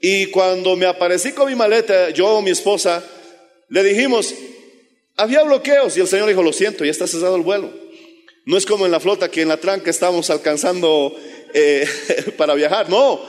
Y 0.00 0.26
cuando 0.26 0.76
me 0.76 0.86
aparecí 0.86 1.32
con 1.32 1.48
mi 1.48 1.54
maleta, 1.54 2.10
yo 2.10 2.28
o 2.28 2.42
mi 2.42 2.50
esposa, 2.50 3.02
le 3.68 3.82
dijimos, 3.82 4.34
había 5.16 5.42
bloqueos 5.42 5.96
y 5.96 6.00
el 6.00 6.08
Señor 6.08 6.28
dijo, 6.28 6.42
lo 6.42 6.52
siento, 6.52 6.84
ya 6.84 6.90
está 6.90 7.06
cesado 7.06 7.36
el 7.36 7.42
vuelo. 7.42 7.70
No 8.44 8.56
es 8.56 8.66
como 8.66 8.86
en 8.86 8.92
la 8.92 9.00
flota 9.00 9.30
que 9.30 9.42
en 9.42 9.48
la 9.48 9.56
tranca 9.56 9.90
estamos 9.90 10.30
alcanzando 10.30 11.14
eh, 11.54 11.86
para 12.36 12.54
viajar. 12.54 12.88
No, 12.88 13.20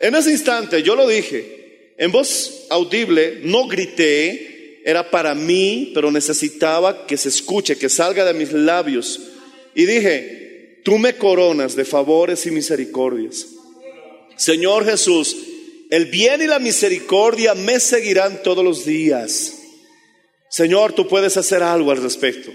en 0.00 0.14
ese 0.14 0.30
instante 0.30 0.82
yo 0.82 0.94
lo 0.94 1.08
dije, 1.08 1.63
en 1.96 2.12
voz 2.12 2.66
audible, 2.70 3.40
no 3.42 3.66
grité, 3.68 4.80
era 4.84 5.10
para 5.10 5.34
mí, 5.34 5.92
pero 5.94 6.10
necesitaba 6.10 7.06
que 7.06 7.16
se 7.16 7.30
escuche, 7.30 7.76
que 7.76 7.88
salga 7.88 8.24
de 8.24 8.34
mis 8.34 8.52
labios 8.52 9.20
y 9.74 9.86
dije, 9.86 10.80
tú 10.84 10.98
me 10.98 11.16
coronas 11.16 11.74
de 11.74 11.84
favores 11.84 12.44
y 12.46 12.50
misericordias. 12.50 13.46
Señor 14.36 14.84
Jesús, 14.84 15.36
el 15.90 16.06
bien 16.06 16.42
y 16.42 16.46
la 16.46 16.58
misericordia 16.58 17.54
me 17.54 17.80
seguirán 17.80 18.42
todos 18.42 18.64
los 18.64 18.84
días. 18.84 19.54
Señor, 20.50 20.92
tú 20.92 21.08
puedes 21.08 21.36
hacer 21.36 21.62
algo 21.62 21.90
al 21.90 22.02
respecto. 22.02 22.52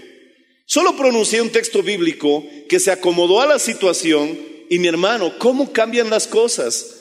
Solo 0.66 0.96
pronuncié 0.96 1.42
un 1.42 1.50
texto 1.50 1.82
bíblico 1.82 2.44
que 2.68 2.78
se 2.78 2.92
acomodó 2.92 3.40
a 3.40 3.46
la 3.46 3.58
situación 3.58 4.38
y 4.68 4.78
mi 4.78 4.86
hermano, 4.86 5.36
¿cómo 5.38 5.72
cambian 5.72 6.10
las 6.10 6.28
cosas? 6.28 6.99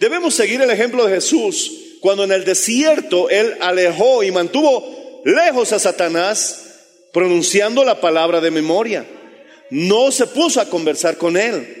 Debemos 0.00 0.34
seguir 0.34 0.62
el 0.62 0.70
ejemplo 0.70 1.04
de 1.04 1.14
Jesús 1.16 1.72
cuando 2.00 2.24
en 2.24 2.32
el 2.32 2.44
desierto 2.44 3.28
Él 3.28 3.54
alejó 3.60 4.24
y 4.24 4.32
mantuvo 4.32 5.22
lejos 5.26 5.74
a 5.74 5.78
Satanás 5.78 6.70
pronunciando 7.12 7.84
la 7.84 8.00
palabra 8.00 8.40
de 8.40 8.50
memoria. 8.50 9.06
no 9.68 10.10
se 10.10 10.26
puso 10.26 10.60
a 10.60 10.68
conversar 10.68 11.16
con 11.16 11.36
él. 11.36 11.76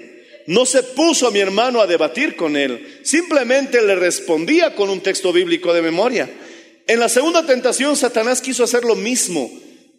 No 0.46 0.64
se 0.66 0.82
puso 0.82 1.26
a 1.26 1.30
mi 1.30 1.40
hermano 1.40 1.80
a 1.80 1.86
debatir 1.86 2.36
con 2.36 2.56
él. 2.56 3.00
Simplemente 3.02 3.82
le 3.82 3.96
respondía 3.96 4.76
con 4.76 4.90
un 4.90 5.00
texto 5.00 5.32
bíblico 5.32 5.72
de 5.72 5.82
memoria. 5.82 6.30
En 6.86 7.00
la 7.00 7.08
segunda 7.08 7.44
tentación, 7.44 7.96
Satanás 7.96 8.40
quiso 8.40 8.62
hacer 8.64 8.84
lo 8.84 8.96
mismo. 8.96 9.50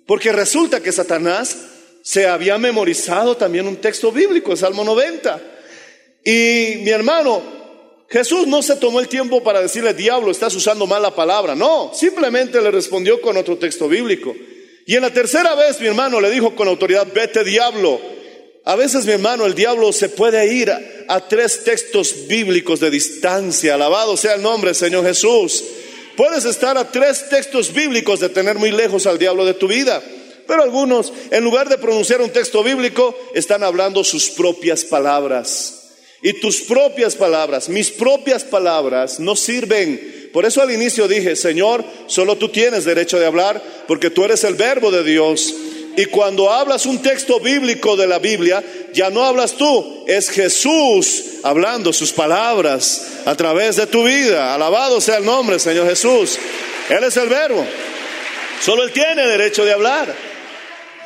Porque 0.06 0.32
resulta 0.32 0.82
que 0.82 0.92
Satanás 0.92 1.58
se 2.02 2.28
había 2.28 2.58
memorizado 2.58 3.36
también 3.36 3.68
un 3.68 3.78
texto 3.78 4.12
bíblico, 4.12 4.56
Salmo 4.56 4.84
90. 4.84 5.42
Y 6.24 6.78
mi 6.82 6.92
hermano, 6.92 7.61
Jesús 8.12 8.46
no 8.46 8.62
se 8.62 8.76
tomó 8.76 9.00
el 9.00 9.08
tiempo 9.08 9.42
para 9.42 9.62
decirle, 9.62 9.94
diablo, 9.94 10.32
estás 10.32 10.54
usando 10.54 10.86
mal 10.86 11.02
la 11.02 11.16
palabra. 11.16 11.56
No, 11.56 11.92
simplemente 11.94 12.62
le 12.62 12.70
respondió 12.70 13.22
con 13.22 13.38
otro 13.38 13.58
texto 13.58 13.88
bíblico. 13.88 14.36
Y 14.86 14.96
en 14.96 15.02
la 15.02 15.14
tercera 15.14 15.56
vez, 15.56 15.80
mi 15.80 15.88
hermano 15.88 16.20
le 16.20 16.30
dijo 16.30 16.54
con 16.54 16.68
autoridad, 16.68 17.08
vete 17.14 17.46
diablo. 17.46 18.02
A 18.66 18.76
veces, 18.76 19.06
mi 19.06 19.14
hermano, 19.14 19.46
el 19.46 19.56
diablo 19.56 19.94
se 19.94 20.10
puede 20.10 20.54
ir 20.54 20.72
a, 20.72 20.82
a 21.08 21.26
tres 21.30 21.64
textos 21.64 22.28
bíblicos 22.28 22.82
de 22.82 22.90
distancia. 22.90 23.76
Alabado 23.76 24.18
sea 24.18 24.34
el 24.34 24.42
nombre, 24.42 24.74
Señor 24.74 25.06
Jesús. 25.06 25.64
Puedes 26.18 26.44
estar 26.44 26.78
a 26.78 26.92
tres 26.92 27.30
textos 27.30 27.74
bíblicos 27.74 28.20
de 28.20 28.28
tener 28.28 28.58
muy 28.58 28.72
lejos 28.72 29.08
al 29.08 29.20
diablo 29.20 29.46
de 29.46 29.54
tu 29.54 29.70
vida. 29.70 30.04
Pero 30.46 30.64
algunos, 30.64 31.14
en 31.32 31.46
lugar 31.46 31.70
de 31.70 31.78
pronunciar 31.78 32.22
un 32.22 32.30
texto 32.30 32.62
bíblico, 32.62 33.18
están 33.34 33.64
hablando 33.64 34.04
sus 34.04 34.30
propias 34.32 34.84
palabras. 34.84 35.81
Y 36.22 36.34
tus 36.34 36.62
propias 36.62 37.16
palabras, 37.16 37.68
mis 37.68 37.90
propias 37.90 38.44
palabras, 38.44 39.20
no 39.20 39.36
sirven. 39.36 40.30
Por 40.32 40.46
eso 40.46 40.62
al 40.62 40.72
inicio 40.72 41.08
dije, 41.08 41.36
Señor, 41.36 41.84
solo 42.08 42.38
tú 42.38 42.50
tienes 42.50 42.86
derecho 42.86 43.20
de 43.20 43.26
hablar, 43.26 43.62
porque 43.88 44.12
tú 44.12 44.24
eres 44.24 44.44
el 44.44 44.56
verbo 44.56 44.92
de 44.92 45.04
Dios. 45.04 45.54
Y 45.98 46.06
cuando 46.06 46.50
hablas 46.50 46.86
un 46.86 47.02
texto 47.02 47.40
bíblico 47.40 47.98
de 47.98 48.08
la 48.08 48.20
Biblia, 48.20 48.64
ya 48.94 49.10
no 49.10 49.26
hablas 49.26 49.54
tú, 49.54 50.06
es 50.08 50.30
Jesús 50.30 51.24
hablando 51.44 51.92
sus 51.92 52.14
palabras 52.14 53.24
a 53.26 53.36
través 53.36 53.76
de 53.76 53.88
tu 53.88 54.04
vida. 54.04 54.54
Alabado 54.54 55.02
sea 55.02 55.18
el 55.18 55.26
nombre, 55.26 55.60
Señor 55.60 55.90
Jesús. 55.90 56.38
Él 56.90 57.04
es 57.04 57.18
el 57.18 57.28
verbo. 57.28 57.66
Solo 58.62 58.84
Él 58.84 58.92
tiene 58.92 59.28
derecho 59.28 59.66
de 59.66 59.74
hablar. 59.74 60.14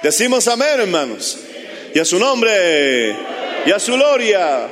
Decimos 0.03 0.47
amén, 0.47 0.81
hermanos. 0.81 1.39
Y 1.93 1.99
a 1.99 2.05
su 2.05 2.19
nombre, 2.19 3.15
y 3.65 3.71
a 3.71 3.79
su 3.79 3.93
gloria. 3.93 4.69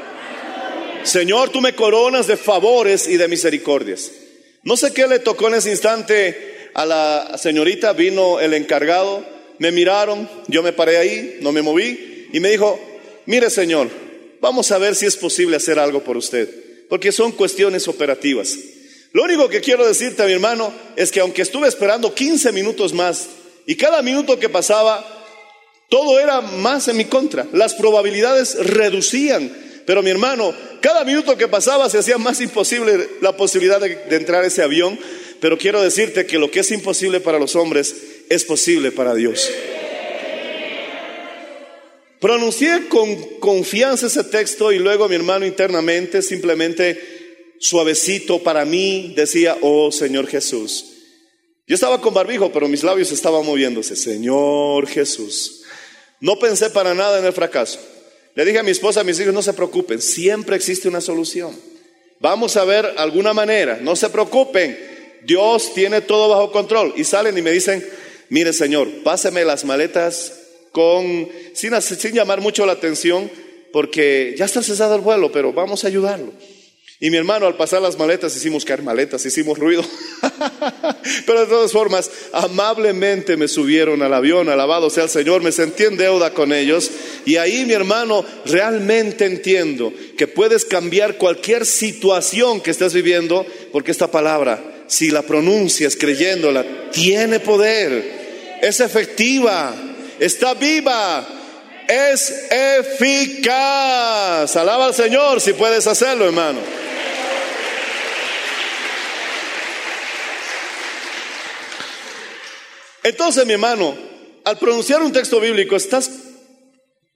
Señor, 1.03 1.49
tú 1.49 1.61
me 1.61 1.75
coronas 1.75 2.27
de 2.27 2.37
favores 2.37 3.07
y 3.07 3.17
de 3.17 3.27
misericordias. 3.27 4.11
No 4.63 4.77
sé 4.77 4.93
qué 4.93 5.07
le 5.07 5.19
tocó 5.19 5.49
en 5.49 5.55
ese 5.55 5.71
instante 5.71 6.69
a 6.73 6.85
la 6.85 7.37
señorita, 7.37 7.93
vino 7.93 8.39
el 8.39 8.53
encargado, 8.53 9.25
me 9.59 9.71
miraron, 9.71 10.29
yo 10.47 10.63
me 10.63 10.73
paré 10.73 10.97
ahí, 10.97 11.37
no 11.41 11.51
me 11.51 11.61
moví 11.61 12.29
y 12.31 12.39
me 12.39 12.49
dijo, 12.49 12.79
mire 13.25 13.49
Señor, 13.49 13.89
vamos 14.39 14.71
a 14.71 14.77
ver 14.77 14.95
si 14.95 15.05
es 15.05 15.17
posible 15.17 15.57
hacer 15.57 15.79
algo 15.79 16.03
por 16.03 16.17
usted, 16.17 16.49
porque 16.89 17.11
son 17.11 17.33
cuestiones 17.33 17.87
operativas. 17.87 18.57
Lo 19.11 19.23
único 19.23 19.47
que 19.47 19.61
quiero 19.61 19.85
decirte, 19.85 20.25
mi 20.25 20.33
hermano, 20.33 20.73
es 20.95 21.11
que 21.11 21.19
aunque 21.19 21.43
estuve 21.43 21.67
esperando 21.67 22.15
15 22.15 22.51
minutos 22.51 22.93
más 22.93 23.27
y 23.67 23.75
cada 23.75 24.01
minuto 24.01 24.39
que 24.39 24.49
pasaba, 24.49 25.05
todo 25.89 26.19
era 26.19 26.41
más 26.41 26.87
en 26.87 26.97
mi 26.97 27.05
contra, 27.05 27.45
las 27.53 27.75
probabilidades 27.75 28.55
reducían. 28.55 29.55
Pero 29.85 30.01
mi 30.01 30.09
hermano, 30.09 30.53
cada 30.81 31.03
minuto 31.03 31.37
que 31.37 31.47
pasaba 31.47 31.89
se 31.89 31.97
hacía 31.97 32.17
más 32.17 32.39
imposible 32.41 33.09
la 33.21 33.35
posibilidad 33.35 33.81
de, 33.81 34.15
entrar 34.15 34.43
a 34.43 34.47
ese 34.47 34.63
avión. 34.63 34.97
Pero 35.39 35.57
quiero 35.57 35.81
decirte 35.81 36.25
que 36.25 36.39
lo 36.39 36.49
que 36.49 36.61
es 36.61 36.71
imposible 36.71 37.19
para 37.19 37.39
los 37.39 37.55
hombres 37.55 37.95
es 38.29 38.45
posible 38.45 38.91
para 38.91 39.13
Dios. 39.13 39.51
Pronuncié 42.19 42.87
con 42.87 43.15
confianza 43.39 44.07
ese 44.07 44.23
texto 44.23 44.71
y 44.71 44.79
luego 44.79 45.09
mi 45.09 45.15
hermano 45.15 45.45
internamente 45.45 46.21
simplemente 46.21 47.55
suavecito 47.59 48.41
para 48.41 48.63
mí 48.63 49.13
decía, 49.17 49.57
oh 49.61 49.91
Señor 49.91 50.27
Jesús. 50.27 50.85
Yo 51.67 51.75
estaba 51.75 51.99
con 51.99 52.13
barbijo, 52.13 52.51
pero 52.51 52.69
mis 52.69 52.83
labios 52.83 53.11
estaban 53.11 53.45
moviéndose. 53.45 53.97
Señor 53.97 54.87
Jesús. 54.87 55.63
No 56.21 56.39
pensé 56.39 56.69
para 56.69 56.93
nada 56.93 57.19
en 57.19 57.25
el 57.25 57.33
fracaso. 57.33 57.79
Le 58.35 58.45
dije 58.45 58.59
a 58.59 58.63
mi 58.63 58.71
esposa, 58.71 59.01
a 59.01 59.03
mis 59.03 59.19
hijos, 59.19 59.33
no 59.33 59.41
se 59.41 59.53
preocupen, 59.53 60.01
siempre 60.01 60.55
existe 60.55 60.87
una 60.87 61.01
solución. 61.01 61.55
Vamos 62.19 62.57
a 62.57 62.65
ver 62.65 62.93
alguna 62.97 63.33
manera, 63.33 63.79
no 63.81 63.95
se 63.95 64.09
preocupen, 64.09 64.77
Dios 65.23 65.73
tiene 65.73 66.01
todo 66.01 66.29
bajo 66.29 66.51
control. 66.51 66.93
Y 66.95 67.03
salen 67.03 67.37
y 67.37 67.41
me 67.41 67.51
dicen, 67.51 67.85
mire 68.29 68.53
Señor, 68.53 68.89
páseme 69.03 69.45
las 69.45 69.65
maletas 69.65 70.33
con, 70.71 71.29
sin, 71.53 71.79
sin 71.81 72.13
llamar 72.13 72.41
mucho 72.41 72.65
la 72.65 72.73
atención, 72.73 73.29
porque 73.71 74.35
ya 74.37 74.45
está 74.45 74.63
cesado 74.63 74.95
el 74.95 75.01
vuelo, 75.01 75.31
pero 75.31 75.53
vamos 75.53 75.83
a 75.83 75.87
ayudarlo. 75.87 76.31
Y 77.03 77.09
mi 77.09 77.17
hermano, 77.17 77.47
al 77.47 77.57
pasar 77.57 77.81
las 77.81 77.99
maletas, 77.99 78.33
hicimos 78.33 78.63
caer 78.63 78.81
maletas, 78.81 79.25
hicimos 79.25 79.59
ruido. 79.59 79.83
Pero 81.25 81.41
de 81.41 81.47
todas 81.47 81.73
formas, 81.73 82.09
amablemente 82.31 83.35
me 83.35 83.49
subieron 83.49 84.01
al 84.01 84.13
avión, 84.13 84.47
alabado 84.47 84.89
sea 84.89 85.03
el 85.03 85.09
Señor, 85.09 85.41
me 85.41 85.51
sentí 85.51 85.83
en 85.83 85.97
deuda 85.97 86.33
con 86.33 86.53
ellos. 86.53 86.89
Y 87.25 87.35
ahí, 87.35 87.65
mi 87.65 87.73
hermano, 87.73 88.23
realmente 88.45 89.25
entiendo 89.25 89.91
que 90.17 90.27
puedes 90.27 90.63
cambiar 90.63 91.17
cualquier 91.17 91.65
situación 91.65 92.61
que 92.61 92.71
estés 92.71 92.93
viviendo, 92.93 93.45
porque 93.73 93.91
esta 93.91 94.09
palabra, 94.09 94.85
si 94.87 95.09
la 95.09 95.23
pronuncias 95.23 95.97
creyéndola, 95.97 96.89
tiene 96.93 97.41
poder, 97.41 98.59
es 98.61 98.79
efectiva, 98.79 99.75
está 100.21 100.53
viva, 100.53 101.42
es 101.87 102.47
eficaz. 102.51 104.55
Alaba 104.55 104.87
al 104.87 104.93
Señor 104.93 105.41
si 105.41 105.53
puedes 105.53 105.87
hacerlo, 105.87 106.25
hermano. 106.25 106.59
Entonces, 113.03 113.45
mi 113.45 113.53
hermano, 113.53 113.95
al 114.45 114.57
pronunciar 114.57 115.01
un 115.01 115.11
texto 115.11 115.39
bíblico, 115.39 115.75
estás 115.75 116.09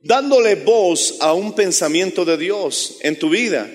dándole 0.01 0.55
voz 0.55 1.15
a 1.19 1.33
un 1.33 1.53
pensamiento 1.53 2.25
de 2.25 2.37
Dios 2.37 2.97
en 3.01 3.17
tu 3.17 3.29
vida. 3.29 3.69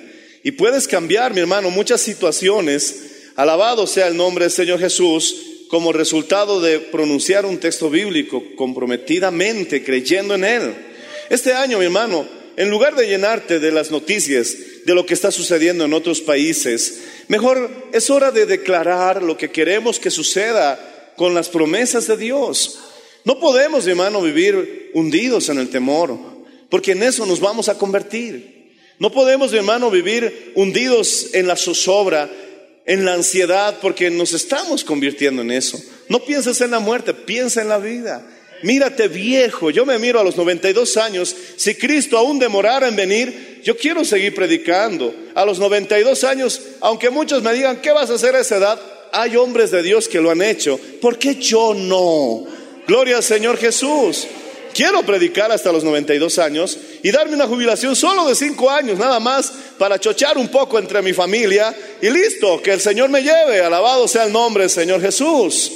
Y 0.45 0.53
puedes 0.53 0.89
cambiar, 0.89 1.33
mi 1.33 1.41
hermano, 1.41 1.71
muchas 1.71 2.01
situaciones. 2.01 3.31
Alabado 3.37 3.87
sea 3.87 4.09
el 4.09 4.17
nombre 4.17 4.45
del 4.45 4.53
Señor 4.53 4.79
Jesús 4.79 5.52
como 5.73 5.91
resultado 5.91 6.61
de 6.61 6.81
pronunciar 6.81 7.47
un 7.47 7.57
texto 7.57 7.89
bíblico 7.89 8.45
comprometidamente, 8.57 9.83
creyendo 9.83 10.35
en 10.35 10.45
Él. 10.45 10.75
Este 11.31 11.55
año, 11.55 11.79
mi 11.79 11.87
hermano, 11.87 12.29
en 12.59 12.69
lugar 12.69 12.95
de 12.95 13.07
llenarte 13.07 13.59
de 13.59 13.73
las 13.73 13.91
noticias 13.91 14.55
de 14.85 14.95
lo 14.95 15.07
que 15.07 15.15
está 15.15 15.31
sucediendo 15.31 15.87
en 15.87 15.95
otros 15.95 16.21
países, 16.21 17.01
mejor 17.29 17.71
es 17.91 18.11
hora 18.11 18.31
de 18.31 18.45
declarar 18.45 19.23
lo 19.23 19.39
que 19.39 19.51
queremos 19.51 19.99
que 19.99 20.11
suceda 20.11 21.15
con 21.17 21.33
las 21.33 21.49
promesas 21.49 22.07
de 22.07 22.19
Dios. 22.19 22.79
No 23.25 23.41
podemos, 23.41 23.87
mi 23.87 23.93
hermano, 23.93 24.21
vivir 24.21 24.91
hundidos 24.93 25.49
en 25.49 25.57
el 25.57 25.71
temor, 25.71 26.19
porque 26.69 26.93
en 26.93 27.03
eso 27.03 27.25
nos 27.25 27.41
vamos 27.41 27.71
a 27.71 27.79
convertir. 27.79 28.75
No 28.99 29.11
podemos, 29.11 29.53
mi 29.53 29.57
hermano, 29.57 29.91
vivir 29.91 30.53
hundidos 30.55 31.31
en 31.33 31.47
la 31.47 31.57
zozobra, 31.57 32.31
en 32.87 33.05
la 33.05 33.15
ansiedad, 33.15 33.79
porque 33.81 34.11
nos 34.11 34.33
estamos 34.33 34.85
convirtiendo 34.85 35.43
en 35.43 35.51
eso. 35.51 35.81
No 36.09 36.25
pienses 36.25 36.61
en 36.61 36.73
la 36.73 36.81
muerte, 36.81 37.15
piensa 37.15 37.63
en 37.63 37.69
la 37.69 37.79
vida. 37.79 38.27
Mírate 38.63 39.09
viejo, 39.09 39.71
yo 39.71 39.85
me 39.85 39.99
miro 39.99 40.21
a 40.21 40.25
los 40.25 40.37
92 40.37 40.97
años, 40.97 41.35
si 41.57 41.75
Cristo 41.75 42.17
aún 42.17 42.39
demorara 42.39 42.87
en 42.87 42.95
venir, 42.95 43.61
yo 43.65 43.77
quiero 43.77 44.05
seguir 44.05 44.35
predicando. 44.35 45.15
A 45.35 45.45
los 45.45 45.59
92 45.59 46.25
años, 46.25 46.61
aunque 46.81 47.11
muchos 47.11 47.43
me 47.43 47.53
digan, 47.53 47.81
¿qué 47.81 47.91
vas 47.91 48.11
a 48.11 48.15
hacer 48.15 48.37
a 48.37 48.41
esa 48.41 48.57
edad? 48.57 48.81
Hay 49.13 49.37
hombres 49.37 49.71
de 49.71 49.83
Dios 49.83 50.09
que 50.09 50.21
lo 50.21 50.31
han 50.31 50.43
hecho. 50.43 50.79
¿Por 51.01 51.19
qué 51.19 51.35
yo 51.35 51.75
no? 51.75 52.47
Gloria 52.87 53.17
al 53.17 53.23
Señor 53.23 53.59
Jesús. 53.59 54.27
Quiero 54.75 55.03
predicar 55.03 55.53
hasta 55.53 55.71
los 55.71 55.85
92 55.85 56.39
años 56.39 56.79
y 57.03 57.11
darme 57.11 57.35
una 57.35 57.47
jubilación 57.47 57.95
solo 57.95 58.27
de 58.27 58.35
5 58.35 58.71
años, 58.71 58.99
nada 58.99 59.21
más, 59.21 59.53
para 59.79 59.99
chochar 59.99 60.39
un 60.39 60.49
poco 60.49 60.79
entre 60.79 61.03
mi 61.03 61.13
familia 61.13 61.75
y 62.01 62.09
listo, 62.09 62.63
que 62.63 62.73
el 62.73 62.81
Señor 62.81 63.11
me 63.11 63.23
lleve. 63.23 63.61
Alabado 63.61 64.09
sea 64.09 64.25
el 64.25 64.33
nombre 64.33 64.63
del 64.63 64.71
Señor 64.71 65.01
Jesús. 65.01 65.73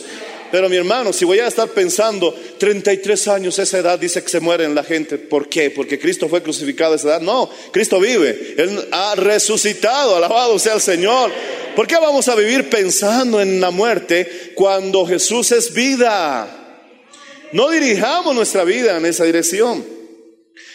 Pero 0.51 0.69
mi 0.69 0.77
hermano, 0.77 1.13
si 1.13 1.25
voy 1.25 1.41
a 1.41 1.49
estar 1.49 1.69
pensando 1.69 2.35
33 2.59 3.29
años, 3.29 3.59
esa 3.59 3.79
edad 3.79 3.99
dice 3.99 4.23
que 4.23 4.29
se 4.29 4.41
mueren 4.41 4.75
la 4.75 4.85
gente. 4.85 5.19
¿Por 5.19 5.49
qué? 5.49 5.71
Porque 5.71 5.99
Cristo 5.99 6.29
fue 6.29 6.43
crucificado 6.43 6.93
a 6.93 6.97
esa 6.97 7.09
edad. 7.09 7.21
No, 7.21 7.51
Cristo 7.73 8.01
vive. 8.01 8.55
Él 8.57 8.89
ha 8.93 9.15
resucitado. 9.17 10.17
Alabado 10.17 10.59
sea 10.59 10.75
el 10.75 10.81
Señor. 10.81 11.31
¿Por 11.75 11.87
qué 11.87 11.97
vamos 11.97 12.29
a 12.29 12.35
vivir 12.35 12.71
pensando 12.71 13.41
en 13.41 13.61
la 13.61 13.71
muerte 13.71 14.53
cuando 14.55 15.05
Jesús 15.05 15.53
es 15.53 15.75
vida? 15.75 16.56
No 17.53 17.71
dirijamos 17.71 18.35
nuestra 18.35 18.65
vida 18.65 18.97
en 18.97 19.07
esa 19.07 19.25
dirección. 19.25 19.85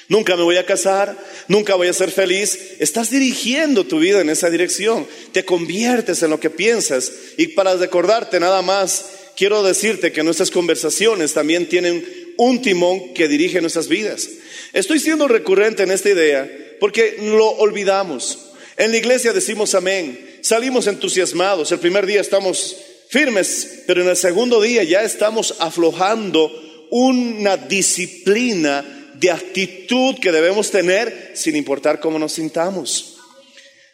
Nunca 0.08 0.36
me 0.36 0.44
voy 0.44 0.58
a 0.58 0.66
casar, 0.66 1.18
nunca 1.48 1.76
voy 1.76 1.88
a 1.88 1.94
ser 1.94 2.12
feliz. 2.12 2.76
Estás 2.80 3.10
dirigiendo 3.10 3.86
tu 3.86 4.00
vida 4.00 4.22
en 4.22 4.30
esa 4.30 4.50
dirección. 4.50 5.08
Te 5.32 5.46
conviertes 5.46 6.22
en 6.22 6.30
lo 6.30 6.40
que 6.40 6.50
piensas. 6.50 7.12
Y 7.38 7.48
para 7.48 7.76
recordarte 7.76 8.40
nada 8.40 8.62
más, 8.62 9.06
quiero 9.38 9.64
decirte 9.64 10.12
que 10.12 10.24
nuestras 10.24 10.52
conversaciones 10.52 11.34
también 11.34 11.70
tienen 11.70 12.06
un 12.38 12.62
timón 12.62 13.14
que 13.14 13.28
dirige 13.28 13.62
nuestras 13.62 13.88
vidas. 13.88 14.28
Estoy 14.74 15.00
siendo 15.00 15.28
recurrente 15.28 15.84
en 15.84 15.92
esta 15.92 16.10
idea 16.10 16.50
porque 16.80 17.18
lo 17.22 17.48
olvidamos. 17.52 18.38
En 18.78 18.92
la 18.92 18.98
iglesia 18.98 19.32
decimos 19.32 19.76
amén, 19.76 20.40
salimos 20.42 20.88
entusiasmados, 20.88 21.72
el 21.72 21.80
primer 21.80 22.06
día 22.06 22.20
estamos 22.20 22.78
firmes, 23.12 23.84
pero 23.86 24.02
en 24.02 24.08
el 24.08 24.16
segundo 24.16 24.62
día 24.62 24.84
ya 24.84 25.04
estamos 25.04 25.56
aflojando 25.60 26.50
una 26.92 27.58
disciplina 27.58 29.12
de 29.16 29.30
actitud 29.30 30.16
que 30.18 30.32
debemos 30.32 30.72
tener 30.72 31.32
sin 31.34 31.58
importar 31.58 32.00
cómo 32.00 32.18
nos 32.18 32.32
sintamos. 32.32 33.18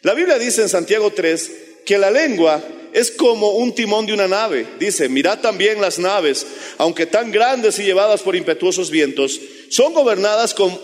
La 0.02 0.14
Biblia 0.14 0.38
dice 0.38 0.62
en 0.62 0.68
Santiago 0.68 1.12
3 1.12 1.50
que 1.84 1.98
la 1.98 2.12
lengua 2.12 2.62
es 2.92 3.10
como 3.10 3.50
un 3.56 3.74
timón 3.74 4.06
de 4.06 4.12
una 4.12 4.28
nave. 4.28 4.64
Dice, 4.78 5.08
mirad 5.08 5.40
también 5.40 5.80
las 5.80 5.98
naves, 5.98 6.46
aunque 6.78 7.04
tan 7.04 7.32
grandes 7.32 7.76
y 7.80 7.84
llevadas 7.84 8.22
por 8.22 8.36
impetuosos 8.36 8.88
vientos, 8.88 9.40
son 9.68 9.94
gobernadas 9.94 10.54
con 10.54 10.78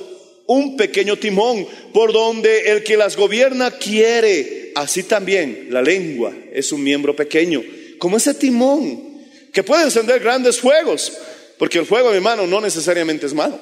un 0.47 0.77
pequeño 0.77 1.17
timón 1.17 1.69
por 1.93 2.13
donde 2.13 2.73
el 2.73 2.83
que 2.83 2.97
las 2.97 3.17
gobierna 3.17 3.71
quiere. 3.71 4.73
Así 4.75 5.05
también 5.05 5.69
la 5.71 5.83
lengua 5.83 6.35
es 6.53 6.73
un 6.73 6.83
miembro 6.83 7.15
pequeño, 7.15 7.63
como 7.99 8.17
ese 8.17 8.35
timón, 8.35 9.15
que 9.53 9.63
puede 9.63 9.85
encender 9.85 10.21
grandes 10.21 10.61
fuegos, 10.61 11.13
porque 11.59 11.79
el 11.79 11.87
fuego, 11.87 12.11
mi 12.11 12.17
hermano, 12.17 12.47
no 12.47 12.61
necesariamente 12.61 13.27
es 13.27 13.35
malo. 13.35 13.59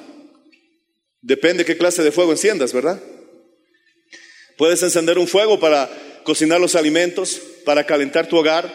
Depende 1.21 1.63
qué 1.63 1.77
clase 1.77 2.03
de 2.03 2.11
fuego 2.11 2.31
enciendas, 2.31 2.73
¿verdad? 2.73 3.01
Puedes 4.57 4.81
encender 4.83 5.17
un 5.17 5.27
fuego 5.27 5.59
para 5.59 5.89
cocinar 6.23 6.59
los 6.59 6.75
alimentos, 6.75 7.41
para 7.65 7.85
calentar 7.85 8.27
tu 8.27 8.37
hogar, 8.37 8.71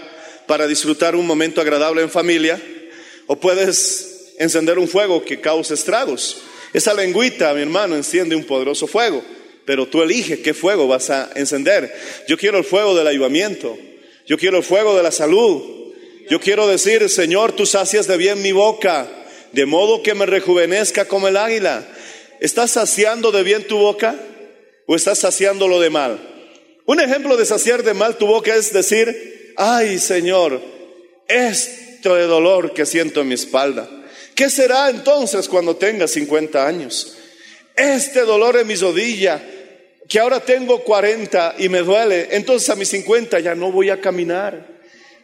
para 0.46 0.66
disfrutar 0.66 1.14
un 1.14 1.26
momento 1.26 1.60
agradable 1.60 2.02
en 2.02 2.10
familia, 2.10 2.60
o 3.26 3.38
puedes 3.38 4.34
encender 4.38 4.78
un 4.78 4.88
fuego 4.88 5.24
que 5.24 5.40
cause 5.40 5.74
estragos. 5.74 6.42
Esa 6.72 6.94
lengüita, 6.94 7.52
mi 7.54 7.62
hermano, 7.62 7.96
enciende 7.96 8.36
un 8.36 8.44
poderoso 8.44 8.86
fuego, 8.86 9.22
pero 9.64 9.86
tú 9.86 10.02
eliges 10.02 10.40
qué 10.40 10.54
fuego 10.54 10.88
vas 10.88 11.10
a 11.10 11.30
encender. 11.34 11.94
Yo 12.26 12.38
quiero 12.38 12.58
el 12.58 12.64
fuego 12.64 12.94
del 12.94 13.06
ayudamiento, 13.06 13.78
yo 14.28 14.36
quiero 14.36 14.58
el 14.58 14.62
fuego 14.62 14.94
de 14.94 15.02
la 15.02 15.10
salud, 15.10 15.62
yo 16.28 16.38
quiero 16.38 16.68
decir, 16.68 17.08
Señor, 17.08 17.52
tú 17.52 17.64
sacias 17.64 18.06
de 18.06 18.18
bien 18.18 18.42
mi 18.42 18.52
boca, 18.52 19.08
de 19.52 19.64
modo 19.64 20.02
que 20.02 20.14
me 20.14 20.26
rejuvenezca 20.26 21.06
como 21.06 21.28
el 21.28 21.38
águila. 21.38 21.88
¿Estás 22.38 22.72
saciando 22.72 23.32
de 23.32 23.42
bien 23.42 23.66
tu 23.66 23.78
boca 23.78 24.14
o 24.86 24.94
estás 24.94 25.20
saciándolo 25.20 25.80
de 25.80 25.88
mal? 25.88 26.20
Un 26.84 27.00
ejemplo 27.00 27.38
de 27.38 27.46
saciar 27.46 27.82
de 27.82 27.94
mal 27.94 28.18
tu 28.18 28.26
boca 28.26 28.54
es 28.54 28.70
decir, 28.70 29.54
ay 29.56 29.98
Señor, 29.98 30.60
esto 31.26 32.14
de 32.14 32.26
dolor 32.26 32.74
que 32.74 32.84
siento 32.84 33.22
en 33.22 33.28
mi 33.28 33.34
espalda. 33.34 33.88
¿Qué 34.34 34.50
será 34.50 34.90
entonces 34.90 35.48
cuando 35.48 35.76
tenga 35.76 36.06
50 36.06 36.66
años? 36.66 37.16
Este 37.74 38.20
dolor 38.20 38.58
en 38.58 38.66
mi 38.66 38.74
rodilla, 38.74 39.42
que 40.08 40.18
ahora 40.18 40.40
tengo 40.40 40.82
40 40.82 41.56
y 41.58 41.68
me 41.68 41.80
duele, 41.80 42.28
entonces 42.32 42.70
a 42.70 42.76
mis 42.76 42.88
50 42.88 43.40
ya 43.40 43.54
no 43.54 43.70
voy 43.70 43.90
a 43.90 44.00
caminar. 44.00 44.66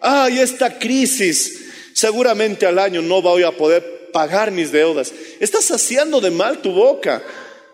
Ay, 0.00 0.40
esta 0.40 0.78
crisis, 0.78 1.64
seguramente 1.94 2.66
al 2.66 2.78
año 2.78 3.00
no 3.00 3.22
voy 3.22 3.44
a 3.44 3.52
poder 3.52 4.10
pagar 4.12 4.50
mis 4.50 4.70
deudas. 4.70 5.12
Estás 5.40 5.64
saciando 5.64 6.20
de 6.20 6.30
mal 6.30 6.58
tu 6.58 6.72
boca. 6.72 7.22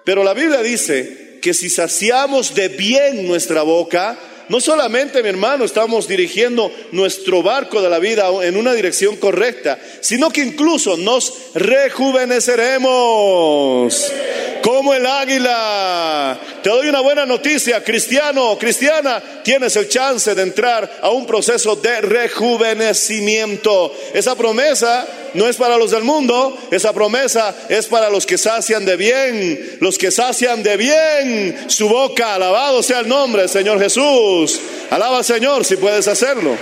Pero 0.05 0.25
la 0.25 0.33
Biblia 0.33 0.63
dice 0.63 1.39
que 1.43 1.53
si 1.53 1.69
saciamos 1.69 2.55
de 2.55 2.69
bien 2.69 3.27
nuestra 3.27 3.63
boca, 3.63 4.19
no 4.51 4.61
solamente, 4.61 5.23
mi 5.23 5.29
hermano, 5.29 5.65
estamos 5.65 6.09
dirigiendo 6.09 6.73
nuestro 6.91 7.41
barco 7.41 7.81
de 7.81 7.89
la 7.89 8.01
vida 8.01 8.29
en 8.43 8.57
una 8.57 8.73
dirección 8.73 9.15
correcta, 9.15 9.79
sino 10.01 10.31
que 10.31 10.43
incluso 10.43 10.97
nos 10.97 11.33
rejuveneceremos 11.55 14.13
como 14.61 14.93
el 14.93 15.07
águila. 15.07 16.37
Te 16.65 16.69
doy 16.69 16.89
una 16.89 17.01
buena 17.01 17.25
noticia, 17.27 17.85
cristiano, 17.85 18.59
cristiana, 18.59 19.23
tienes 19.45 19.77
el 19.77 19.89
chance 19.89 20.35
de 20.35 20.43
entrar 20.43 20.99
a 21.01 21.11
un 21.11 21.27
proceso 21.27 21.77
de 21.77 22.01
rejuvenecimiento. 22.01 23.95
Esa 24.13 24.35
promesa 24.35 25.07
no 25.35 25.49
es 25.49 25.57
para 25.57 25.77
los 25.77 25.91
del 25.91 26.05
mundo, 26.05 26.57
esa 26.71 26.93
promesa 26.93 27.67
es 27.69 27.87
para 27.87 28.11
los 28.11 28.27
que 28.27 28.39
sacian 28.39 28.85
de 28.85 28.97
bien, 28.97 29.79
los 29.81 29.99
que 29.99 30.11
sacian 30.11 30.63
de 30.63 30.77
bien 30.77 31.71
su 31.71 31.89
boca. 31.89 32.35
Alabado 32.35 32.83
sea 32.83 33.01
el 33.01 33.09
nombre 33.09 33.43
del 33.43 33.51
Señor 33.51 33.81
Jesús. 33.81 34.61
Alaba 34.91 35.19
al 35.19 35.25
Señor 35.25 35.65
si 35.65 35.77
puedes 35.77 36.09
hacerlo. 36.09 36.57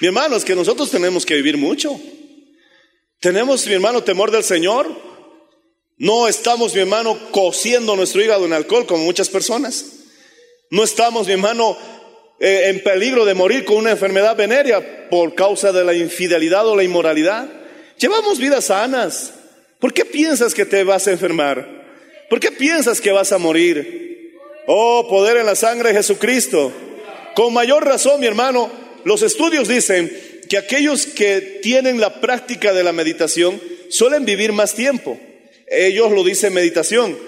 Mi 0.00 0.06
hermano, 0.06 0.36
es 0.36 0.44
que 0.44 0.54
nosotros 0.54 0.90
tenemos 0.90 1.26
que 1.26 1.34
vivir 1.34 1.58
mucho. 1.58 2.00
Tenemos, 3.20 3.66
mi 3.66 3.74
hermano, 3.74 4.02
temor 4.02 4.30
del 4.30 4.42
Señor. 4.42 4.90
No 5.98 6.26
estamos, 6.26 6.72
mi 6.72 6.80
hermano, 6.80 7.18
cociendo 7.30 7.94
nuestro 7.94 8.22
hígado 8.22 8.46
en 8.46 8.54
alcohol 8.54 8.86
como 8.86 9.04
muchas 9.04 9.28
personas. 9.28 9.84
No 10.70 10.84
estamos, 10.84 11.26
mi 11.26 11.34
hermano, 11.34 11.76
eh, 12.40 12.70
en 12.70 12.82
peligro 12.82 13.26
de 13.26 13.34
morir 13.34 13.66
con 13.66 13.76
una 13.76 13.90
enfermedad 13.90 14.34
venérea 14.34 15.08
por 15.10 15.34
causa 15.34 15.72
de 15.72 15.84
la 15.84 15.94
infidelidad 15.94 16.66
o 16.66 16.74
la 16.74 16.82
inmoralidad. 16.82 17.46
Llevamos 17.98 18.38
vidas 18.38 18.64
sanas. 18.64 19.34
¿Por 19.78 19.92
qué 19.92 20.06
piensas 20.06 20.54
que 20.54 20.64
te 20.64 20.82
vas 20.82 21.06
a 21.06 21.12
enfermar? 21.12 21.84
¿Por 22.30 22.40
qué 22.40 22.50
piensas 22.50 23.00
que 23.00 23.12
vas 23.12 23.32
a 23.32 23.38
morir? 23.38 24.38
Oh, 24.66 25.06
poder 25.08 25.36
en 25.36 25.46
la 25.46 25.54
sangre 25.54 25.90
de 25.90 25.96
Jesucristo. 25.96 26.72
Con 27.34 27.52
mayor 27.52 27.84
razón, 27.84 28.20
mi 28.20 28.26
hermano, 28.26 28.70
los 29.04 29.22
estudios 29.22 29.68
dicen 29.68 30.10
que 30.48 30.56
aquellos 30.56 31.06
que 31.06 31.60
tienen 31.62 32.00
la 32.00 32.22
práctica 32.22 32.72
de 32.72 32.82
la 32.82 32.92
meditación 32.92 33.60
suelen 33.90 34.24
vivir 34.24 34.52
más 34.52 34.74
tiempo. 34.74 35.18
Ellos 35.66 36.10
lo 36.10 36.24
dicen 36.24 36.54
meditación. 36.54 37.18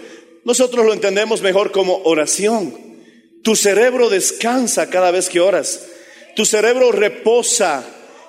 Nosotros 0.45 0.87
lo 0.87 0.95
entendemos 0.95 1.43
mejor 1.43 1.71
como 1.71 2.01
oración. 2.05 2.92
Tu 3.43 3.57
cerebro 3.57 4.09
descansa 4.09 4.89
cada 4.89 5.11
vez 5.11 5.29
que 5.29 5.41
oras. 5.41 5.81
Tu 6.35 6.47
cerebro 6.47 6.93
reposa. 6.93 7.85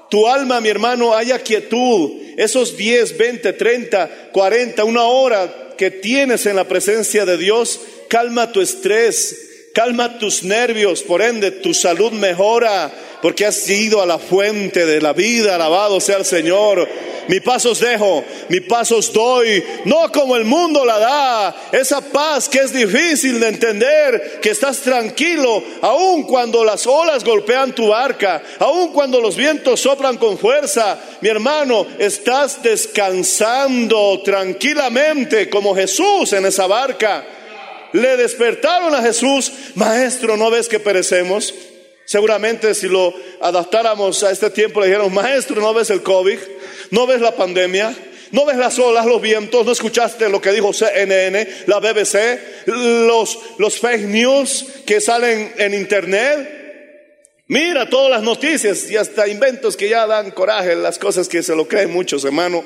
Tu 0.10 0.28
alma, 0.28 0.62
mi 0.62 0.69
hermano, 0.69 1.15
haya 1.15 1.39
quietud. 1.39 2.12
Esos 2.38 2.78
10, 2.78 3.17
20, 3.17 3.54
30, 3.54 4.30
40, 4.32 4.84
una 4.84 5.04
hora 5.04 5.73
que 5.78 5.91
tienes 5.91 6.45
en 6.45 6.56
la 6.56 6.67
presencia 6.67 7.26
de 7.26 7.38
Dios, 7.38 7.80
calma 8.10 8.52
tu 8.52 8.62
estrés, 8.62 9.69
calma 9.73 10.19
tus 10.19 10.43
nervios, 10.43 11.02
por 11.04 11.21
ende 11.21 11.52
tu 11.52 11.73
salud 11.73 12.12
mejora 12.12 12.91
porque 13.23 13.45
has 13.45 13.69
ido 13.69 14.02
a 14.02 14.06
la 14.06 14.19
fuente 14.19 14.86
de 14.86 14.99
la 14.99 15.13
vida, 15.13 15.56
alabado 15.56 16.02
sea 16.02 16.17
el 16.17 16.26
Señor. 16.26 16.86
Mi 17.28 17.40
pasos 17.40 17.80
dejo, 17.80 18.24
mi 18.50 18.60
pasos 18.60 19.14
doy, 19.14 19.64
no 19.86 20.12
como 20.12 20.36
el 20.36 20.44
mundo 20.44 20.86
la 20.86 21.00
da, 21.00 21.56
esa 21.72 22.02
paz 22.02 22.50
que 22.50 22.60
es 22.60 22.74
difícil 22.74 23.40
de 23.40 23.48
entender, 23.48 24.40
que 24.42 24.50
estás 24.50 24.80
tranquilo, 24.80 25.64
aun 25.82 26.24
cuando 26.24 26.64
las 26.64 26.86
olas 26.86 27.24
golpean 27.24 27.74
tu 27.74 27.88
barca, 27.88 28.42
aun 28.60 28.92
cuando 28.92 29.22
los 29.22 29.36
vientos 29.36 29.80
soplan 29.80 30.18
con 30.18 30.38
fuerza, 30.38 31.00
mi 31.22 31.30
hermano, 31.30 31.88
estás 31.98 32.62
descansando 32.62 34.22
tranquilamente 34.24 35.50
como 35.50 35.76
Jesús 35.76 36.34
en 36.34 36.46
esa 36.46 36.68
barca. 36.68 37.26
Le 37.94 38.18
despertaron 38.18 38.94
a 38.96 39.02
Jesús, 39.02 39.52
maestro, 39.76 40.36
¿no 40.36 40.50
ves 40.50 40.68
que 40.68 40.80
perecemos? 40.80 41.54
Seguramente 42.06 42.76
si 42.76 42.88
lo 42.88 43.14
adaptáramos 43.40 44.24
a 44.24 44.32
este 44.32 44.50
tiempo 44.50 44.82
le 44.82 44.88
dijeron, 44.88 45.14
maestro, 45.14 45.62
¿no 45.62 45.74
ves 45.74 45.90
el 45.90 46.04
COVID? 46.04 46.40
¿No 46.93 47.08
ves 47.08 47.21
la 47.21 47.36
pandemia? 47.36 47.91
¿No 48.29 48.45
ves 48.45 48.56
las 48.56 48.77
olas, 48.77 49.08
los 49.08 49.19
vientos? 49.19 49.65
¿No 49.65 49.71
escuchaste 49.71 50.29
lo 50.29 50.39
que 50.39 50.51
dijo 50.51 50.71
CNN, 50.73 51.47
la 51.65 51.79
BBC, 51.79 52.67
los, 52.67 53.39
los 53.58 53.79
fake 53.79 54.03
news 54.03 54.63
que 54.86 55.01
salen 55.01 55.56
en 55.58 55.73
internet? 55.73 57.41
Mira 57.47 57.89
todas 57.89 58.12
las 58.12 58.21
noticias 58.21 58.91
y 58.91 58.95
hasta 58.95 59.27
inventos 59.27 59.75
que 59.75 59.89
ya 59.89 60.06
dan 60.06 60.29
coraje, 60.29 60.75
las 60.75 60.99
cosas 60.99 61.27
que 61.27 61.41
se 61.41 61.56
lo 61.56 61.67
creen 61.67 61.91
muchos, 61.91 62.23
hermano. 62.25 62.63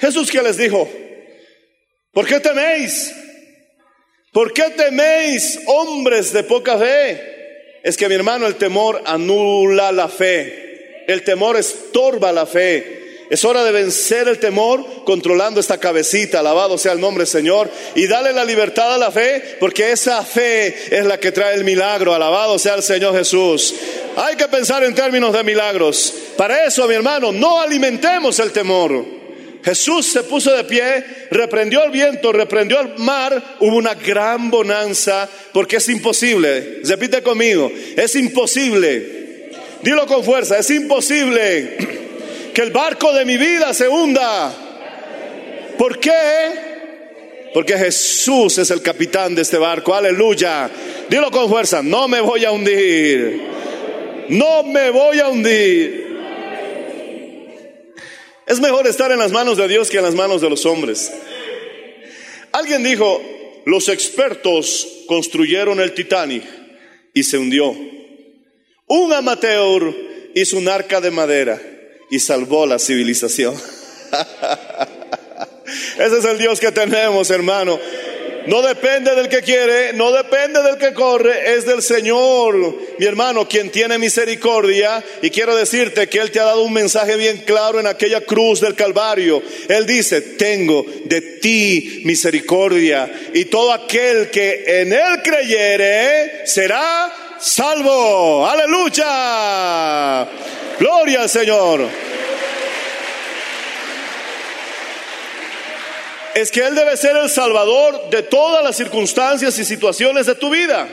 Jesús 0.00 0.32
que 0.32 0.42
les 0.42 0.56
dijo, 0.56 0.90
¿por 2.10 2.26
qué 2.26 2.40
teméis? 2.40 3.14
¿Por 4.32 4.52
qué 4.52 4.64
teméis, 4.76 5.60
hombres 5.66 6.32
de 6.32 6.42
poca 6.42 6.76
fe? 6.76 7.38
es 7.84 7.96
que 7.96 8.08
mi 8.08 8.16
hermano, 8.16 8.48
el 8.48 8.56
temor 8.56 9.00
anula 9.06 9.92
la 9.92 10.08
fe. 10.08 11.04
El 11.06 11.22
temor 11.22 11.56
estorba 11.56 12.32
la 12.32 12.46
fe. 12.46 12.99
Es 13.30 13.44
hora 13.44 13.62
de 13.62 13.70
vencer 13.70 14.26
el 14.26 14.40
temor 14.40 15.04
controlando 15.04 15.60
esta 15.60 15.78
cabecita, 15.78 16.40
alabado 16.40 16.76
sea 16.76 16.90
el 16.90 17.00
nombre 17.00 17.26
Señor, 17.26 17.70
y 17.94 18.08
dale 18.08 18.32
la 18.32 18.44
libertad 18.44 18.92
a 18.92 18.98
la 18.98 19.12
fe, 19.12 19.56
porque 19.60 19.92
esa 19.92 20.24
fe 20.24 20.74
es 20.90 21.06
la 21.06 21.20
que 21.20 21.30
trae 21.30 21.54
el 21.54 21.62
milagro, 21.62 22.12
alabado 22.12 22.58
sea 22.58 22.74
el 22.74 22.82
Señor 22.82 23.16
Jesús. 23.16 23.72
Hay 24.16 24.34
que 24.34 24.48
pensar 24.48 24.82
en 24.82 24.96
términos 24.96 25.32
de 25.32 25.44
milagros. 25.44 26.12
Para 26.36 26.64
eso, 26.66 26.88
mi 26.88 26.94
hermano, 26.94 27.30
no 27.30 27.60
alimentemos 27.60 28.40
el 28.40 28.50
temor. 28.50 29.20
Jesús 29.62 30.06
se 30.06 30.24
puso 30.24 30.52
de 30.52 30.64
pie, 30.64 31.04
reprendió 31.30 31.84
el 31.84 31.92
viento, 31.92 32.32
reprendió 32.32 32.80
el 32.80 32.98
mar, 32.98 33.40
hubo 33.60 33.76
una 33.76 33.94
gran 33.94 34.50
bonanza, 34.50 35.28
porque 35.52 35.76
es 35.76 35.88
imposible, 35.88 36.80
repite 36.82 37.22
conmigo, 37.22 37.70
es 37.96 38.16
imposible, 38.16 39.50
dilo 39.82 40.04
con 40.08 40.24
fuerza, 40.24 40.58
es 40.58 40.70
imposible 40.70 41.76
El 42.60 42.72
barco 42.72 43.14
de 43.14 43.24
mi 43.24 43.38
vida 43.38 43.72
se 43.72 43.88
hunda. 43.88 44.52
¿Por 45.78 45.98
qué? 45.98 46.10
Porque 47.54 47.78
Jesús 47.78 48.58
es 48.58 48.70
el 48.70 48.82
capitán 48.82 49.34
de 49.34 49.40
este 49.40 49.56
barco. 49.56 49.94
Aleluya. 49.94 50.70
Dilo 51.08 51.30
con 51.30 51.48
fuerza. 51.48 51.82
No 51.82 52.06
me 52.06 52.20
voy 52.20 52.44
a 52.44 52.52
hundir. 52.52 53.40
No 54.28 54.62
me 54.62 54.90
voy 54.90 55.20
a 55.20 55.28
hundir. 55.28 56.18
Es 58.46 58.60
mejor 58.60 58.86
estar 58.86 59.10
en 59.10 59.20
las 59.20 59.32
manos 59.32 59.56
de 59.56 59.66
Dios 59.66 59.88
que 59.88 59.96
en 59.96 60.04
las 60.04 60.14
manos 60.14 60.42
de 60.42 60.50
los 60.50 60.66
hombres. 60.66 61.10
Alguien 62.52 62.84
dijo, 62.84 63.22
los 63.64 63.88
expertos 63.88 64.86
construyeron 65.06 65.80
el 65.80 65.94
Titanic 65.94 66.44
y 67.14 67.22
se 67.22 67.38
hundió. 67.38 67.74
Un 68.86 69.12
amateur 69.14 69.94
hizo 70.34 70.58
un 70.58 70.68
arca 70.68 71.00
de 71.00 71.10
madera 71.10 71.58
y 72.10 72.18
salvó 72.20 72.66
la 72.66 72.78
civilización. 72.78 73.54
Ese 75.98 76.18
es 76.18 76.24
el 76.24 76.38
Dios 76.38 76.58
que 76.60 76.72
tenemos, 76.72 77.30
hermano. 77.30 77.78
No 78.46 78.62
depende 78.62 79.14
del 79.14 79.28
que 79.28 79.42
quiere, 79.42 79.92
no 79.92 80.10
depende 80.12 80.62
del 80.62 80.78
que 80.78 80.94
corre, 80.94 81.54
es 81.54 81.66
del 81.66 81.82
Señor, 81.82 82.56
mi 82.98 83.04
hermano, 83.04 83.46
quien 83.46 83.70
tiene 83.70 83.98
misericordia. 83.98 85.04
Y 85.22 85.30
quiero 85.30 85.54
decirte 85.54 86.08
que 86.08 86.18
Él 86.18 86.30
te 86.30 86.40
ha 86.40 86.44
dado 86.44 86.62
un 86.62 86.72
mensaje 86.72 87.16
bien 87.16 87.38
claro 87.46 87.78
en 87.78 87.86
aquella 87.86 88.22
cruz 88.22 88.60
del 88.60 88.74
Calvario. 88.74 89.42
Él 89.68 89.86
dice, 89.86 90.22
tengo 90.22 90.86
de 91.04 91.20
ti 91.20 92.02
misericordia. 92.04 93.12
Y 93.34 93.44
todo 93.44 93.72
aquel 93.72 94.30
que 94.30 94.64
en 94.80 94.94
Él 94.94 95.22
creyere 95.22 96.46
será 96.46 97.29
salvo. 97.40 98.46
Aleluya. 98.46 100.28
Gloria 100.78 101.22
al 101.22 101.28
Señor. 101.28 101.88
es 106.34 106.50
que 106.50 106.60
Él 106.60 106.74
debe 106.74 106.96
ser 106.96 107.16
el 107.16 107.28
salvador 107.28 108.10
de 108.10 108.22
todas 108.22 108.62
las 108.64 108.76
circunstancias 108.76 109.58
y 109.58 109.64
situaciones 109.64 110.26
de 110.26 110.34
tu 110.34 110.50
vida. 110.50 110.88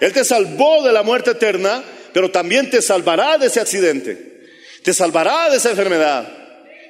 Él 0.00 0.12
te 0.12 0.24
salvó 0.24 0.82
de 0.82 0.92
la 0.92 1.02
muerte 1.02 1.32
eterna, 1.32 1.82
pero 2.12 2.30
también 2.30 2.70
te 2.70 2.80
salvará 2.80 3.38
de 3.38 3.46
ese 3.46 3.60
accidente, 3.60 4.46
te 4.82 4.94
salvará 4.94 5.50
de 5.50 5.58
esa 5.58 5.70
enfermedad, 5.70 6.26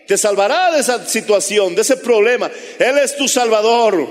te 0.07 0.17
salvará 0.17 0.71
de 0.73 0.81
esa 0.81 1.07
situación, 1.07 1.75
de 1.75 1.83
ese 1.83 1.97
problema. 1.97 2.51
Él 2.79 2.99
es 2.99 3.17
tu 3.17 3.29
salvador. 3.29 4.09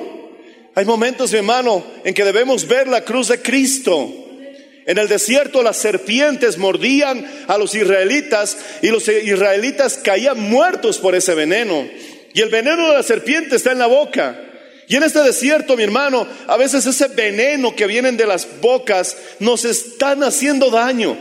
Hay 0.76 0.86
momentos, 0.86 1.32
mi 1.32 1.40
hermano, 1.40 1.84
en 2.04 2.14
que 2.14 2.24
debemos 2.24 2.68
ver 2.68 2.88
la 2.88 3.04
cruz 3.04 3.30
de 3.30 3.42
Cristo. 3.42 4.29
En 4.90 4.98
el 4.98 5.08
desierto 5.08 5.62
las 5.62 5.78
serpientes 5.78 6.58
mordían 6.58 7.24
a 7.46 7.60
los 7.60 7.76
israelitas 7.76 8.58
y 8.82 8.88
los 8.88 9.08
israelitas 9.08 10.00
caían 10.04 10.40
muertos 10.40 10.98
por 10.98 11.14
ese 11.14 11.36
veneno. 11.36 11.88
Y 12.34 12.42
el 12.42 12.50
veneno 12.50 12.88
de 12.88 12.96
la 12.96 13.04
serpiente 13.04 13.56
está 13.56 13.72
en 13.72 13.78
la 13.78 13.86
boca. 13.86 14.42
Y 14.88 14.96
en 14.96 15.04
este 15.04 15.22
desierto, 15.22 15.78
mi 15.78 15.84
hermano, 15.84 16.26
a 16.48 16.58
veces 16.58 16.88
ese 16.88 17.08
veneno 17.10 17.76
que 17.76 17.86
vienen 17.86 18.18
de 18.18 18.26
las 18.26 18.48
bocas 18.62 19.16
nos 19.38 19.64
están 19.64 20.24
haciendo 20.24 20.72
daño. 20.72 21.16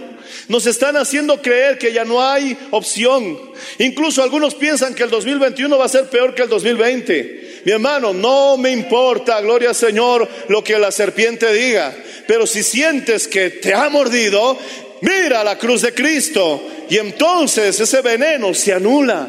Nos 0.49 0.65
están 0.65 0.97
haciendo 0.97 1.43
creer 1.43 1.77
que 1.77 1.93
ya 1.93 2.07
no 2.07 2.27
hay 2.27 2.57
opción. 2.71 3.39
Incluso 3.79 4.23
algunos 4.23 4.55
piensan 4.55 4.95
que 4.95 5.03
el 5.03 5.11
2021 5.11 5.77
va 5.77 5.85
a 5.85 5.91
ser 5.91 6.09
peor 6.09 6.35
que 6.35 6.45
el 6.45 6.49
2020. 6.49 7.48
Mi 7.65 7.73
hermano, 7.73 8.13
no 8.13 8.57
me 8.57 8.71
importa, 8.71 9.41
gloria 9.41 9.71
al 9.71 9.75
Señor, 9.75 10.29
lo 10.49 10.63
que 10.63 10.79
la 10.79 10.91
serpiente 10.91 11.53
diga. 11.53 11.95
Pero 12.27 12.47
si 12.47 12.63
sientes 12.63 13.29
que 13.29 13.51
te 13.51 13.75
ha 13.75 13.89
mordido, 13.89 14.59
mira 15.01 15.45
la 15.45 15.59
cruz 15.59 15.83
de 15.83 15.93
Cristo. 15.93 16.63
Y 16.89 16.99
entonces 16.99 17.79
ese 17.79 18.01
veneno 18.01 18.55
se 18.55 18.73
anula. 18.73 19.29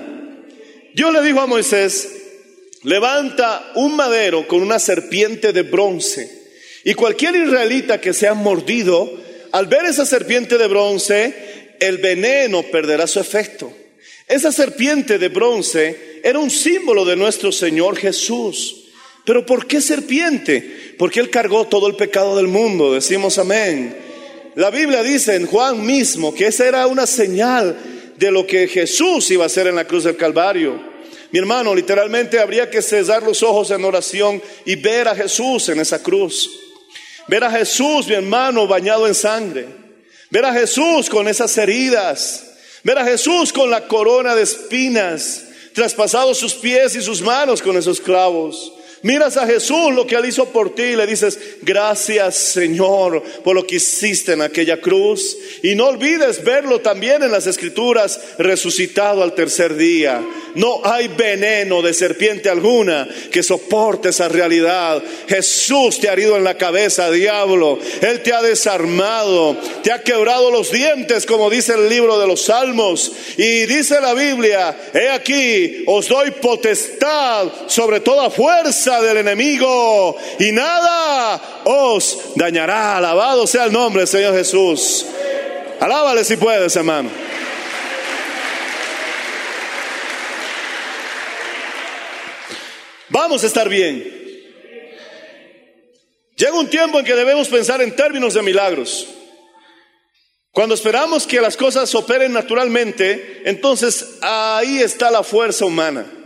Dios 0.93 1.13
le 1.13 1.21
dijo 1.21 1.39
a 1.39 1.47
Moisés, 1.47 2.07
levanta 2.83 3.71
un 3.75 3.95
madero 3.95 4.47
con 4.47 4.61
una 4.61 4.79
serpiente 4.79 5.53
de 5.53 5.63
bronce. 5.63 6.29
Y 6.83 6.93
cualquier 6.93 7.35
israelita 7.35 7.99
que 7.99 8.13
sea 8.13 8.33
mordido, 8.33 9.11
al 9.51 9.67
ver 9.67 9.85
esa 9.85 10.05
serpiente 10.05 10.57
de 10.57 10.67
bronce, 10.67 11.75
el 11.79 11.97
veneno 11.97 12.63
perderá 12.63 13.07
su 13.07 13.19
efecto. 13.19 13.73
Esa 14.29 14.51
serpiente 14.51 15.17
de 15.17 15.27
bronce 15.27 16.21
era 16.23 16.37
un 16.37 16.51
símbolo 16.51 17.03
de 17.03 17.15
nuestro 17.15 17.51
Señor 17.51 17.97
Jesús. 17.97 18.85
Pero 19.25 19.43
¿por 19.43 19.65
qué 19.65 19.81
serpiente? 19.81 20.93
Porque 20.99 21.19
Él 21.19 21.31
cargó 21.31 21.65
todo 21.65 21.87
el 21.87 21.95
pecado 21.95 22.37
del 22.37 22.47
mundo. 22.47 22.93
Decimos 22.93 23.39
amén. 23.39 23.97
La 24.53 24.69
Biblia 24.69 25.01
dice 25.01 25.35
en 25.35 25.47
Juan 25.47 25.83
mismo 25.83 26.31
que 26.31 26.45
esa 26.45 26.67
era 26.67 26.85
una 26.85 27.07
señal 27.07 27.75
de 28.17 28.29
lo 28.29 28.45
que 28.45 28.67
Jesús 28.67 29.31
iba 29.31 29.45
a 29.45 29.47
hacer 29.47 29.65
en 29.65 29.75
la 29.75 29.87
cruz 29.87 30.03
del 30.03 30.15
Calvario. 30.15 30.79
Mi 31.31 31.39
hermano, 31.39 31.73
literalmente 31.73 32.39
habría 32.39 32.69
que 32.69 32.83
cesar 32.83 33.23
los 33.23 33.41
ojos 33.41 33.71
en 33.71 33.83
oración 33.83 34.41
y 34.63 34.75
ver 34.75 35.07
a 35.07 35.15
Jesús 35.15 35.69
en 35.69 35.79
esa 35.79 36.03
cruz. 36.03 36.51
Ver 37.27 37.43
a 37.43 37.51
Jesús, 37.51 38.07
mi 38.07 38.13
hermano, 38.13 38.67
bañado 38.67 39.07
en 39.07 39.15
sangre. 39.15 39.65
Ver 40.29 40.45
a 40.45 40.53
Jesús 40.53 41.09
con 41.09 41.27
esas 41.27 41.57
heridas. 41.57 42.48
Ver 42.83 42.97
a 42.97 43.05
Jesús 43.05 43.51
con 43.51 43.69
la 43.69 43.87
corona 43.87 44.35
de 44.35 44.43
espinas. 44.43 45.45
Traspasados 45.73 46.37
sus 46.37 46.55
pies 46.55 46.95
y 46.95 47.01
sus 47.01 47.21
manos 47.21 47.61
con 47.61 47.77
esos 47.77 47.99
clavos. 47.99 48.73
Miras 49.01 49.37
a 49.37 49.47
Jesús 49.47 49.93
lo 49.93 50.05
que 50.05 50.15
Él 50.15 50.25
hizo 50.25 50.49
por 50.49 50.75
ti 50.75 50.83
y 50.83 50.95
le 50.95 51.07
dices, 51.07 51.39
gracias 51.61 52.35
Señor 52.35 53.23
por 53.43 53.55
lo 53.55 53.65
que 53.65 53.77
hiciste 53.77 54.33
en 54.33 54.41
aquella 54.41 54.81
cruz. 54.81 55.37
Y 55.63 55.75
no 55.75 55.87
olvides 55.87 56.43
verlo 56.43 56.81
también 56.81 57.23
en 57.23 57.31
las 57.31 57.47
escrituras, 57.47 58.19
resucitado 58.37 59.23
al 59.23 59.35
tercer 59.35 59.75
día. 59.75 60.21
No 60.55 60.81
hay 60.83 61.07
veneno 61.07 61.81
de 61.81 61.93
serpiente 61.93 62.49
alguna 62.49 63.07
que 63.31 63.43
soporte 63.43 64.09
esa 64.09 64.27
realidad. 64.27 65.01
Jesús 65.27 65.99
te 65.99 66.09
ha 66.09 66.13
herido 66.13 66.35
en 66.35 66.43
la 66.43 66.57
cabeza, 66.57 67.09
diablo. 67.09 67.79
Él 68.01 68.21
te 68.21 68.33
ha 68.33 68.41
desarmado, 68.41 69.55
te 69.83 69.93
ha 69.93 70.03
quebrado 70.03 70.51
los 70.51 70.71
dientes, 70.71 71.25
como 71.25 71.49
dice 71.49 71.73
el 71.75 71.87
libro 71.87 72.19
de 72.19 72.27
los 72.27 72.45
Salmos. 72.45 73.11
Y 73.37 73.65
dice 73.65 74.01
la 74.01 74.13
Biblia, 74.13 74.75
he 74.93 75.09
aquí, 75.09 75.83
os 75.87 76.09
doy 76.09 76.31
potestad 76.31 77.47
sobre 77.67 78.01
toda 78.01 78.29
fuerza 78.29 78.88
del 78.97 79.17
enemigo 79.17 80.17
y 80.39 80.51
nada 80.51 81.61
os 81.63 82.17
dañará. 82.35 82.97
Alabado 82.97 83.45
sea 83.45 83.65
el 83.65 83.71
nombre 83.71 84.01
del 84.01 84.07
Señor 84.07 84.35
Jesús. 84.35 85.05
Alábale 85.79 86.23
si 86.23 86.35
puedes, 86.37 86.75
hermano. 86.75 87.09
Vamos 93.09 93.43
a 93.43 93.47
estar 93.47 93.69
bien. 93.69 94.19
Llega 96.35 96.53
un 96.53 96.69
tiempo 96.69 96.99
en 96.99 97.05
que 97.05 97.15
debemos 97.15 97.47
pensar 97.47 97.81
en 97.81 97.95
términos 97.95 98.33
de 98.33 98.41
milagros. 98.41 99.07
Cuando 100.51 100.75
esperamos 100.75 101.27
que 101.27 101.41
las 101.41 101.55
cosas 101.55 101.93
operen 101.95 102.33
naturalmente, 102.33 103.43
entonces 103.45 104.17
ahí 104.21 104.79
está 104.79 105.11
la 105.11 105.23
fuerza 105.23 105.65
humana. 105.65 106.18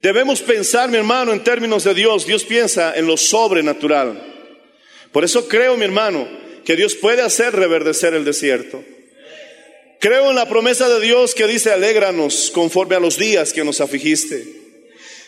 Debemos 0.00 0.42
pensar, 0.42 0.88
mi 0.90 0.96
hermano, 0.96 1.32
en 1.32 1.42
términos 1.42 1.82
de 1.82 1.92
Dios. 1.92 2.24
Dios 2.24 2.44
piensa 2.44 2.96
en 2.96 3.06
lo 3.06 3.16
sobrenatural. 3.16 4.22
Por 5.10 5.24
eso 5.24 5.48
creo, 5.48 5.76
mi 5.76 5.84
hermano, 5.84 6.28
que 6.64 6.76
Dios 6.76 6.94
puede 6.94 7.22
hacer 7.22 7.54
reverdecer 7.54 8.14
el 8.14 8.24
desierto. 8.24 8.84
Creo 9.98 10.30
en 10.30 10.36
la 10.36 10.48
promesa 10.48 10.88
de 10.88 11.00
Dios 11.00 11.34
que 11.34 11.48
dice, 11.48 11.72
alégranos 11.72 12.52
conforme 12.52 12.94
a 12.94 13.00
los 13.00 13.18
días 13.18 13.52
que 13.52 13.64
nos 13.64 13.80
afligiste. 13.80 14.44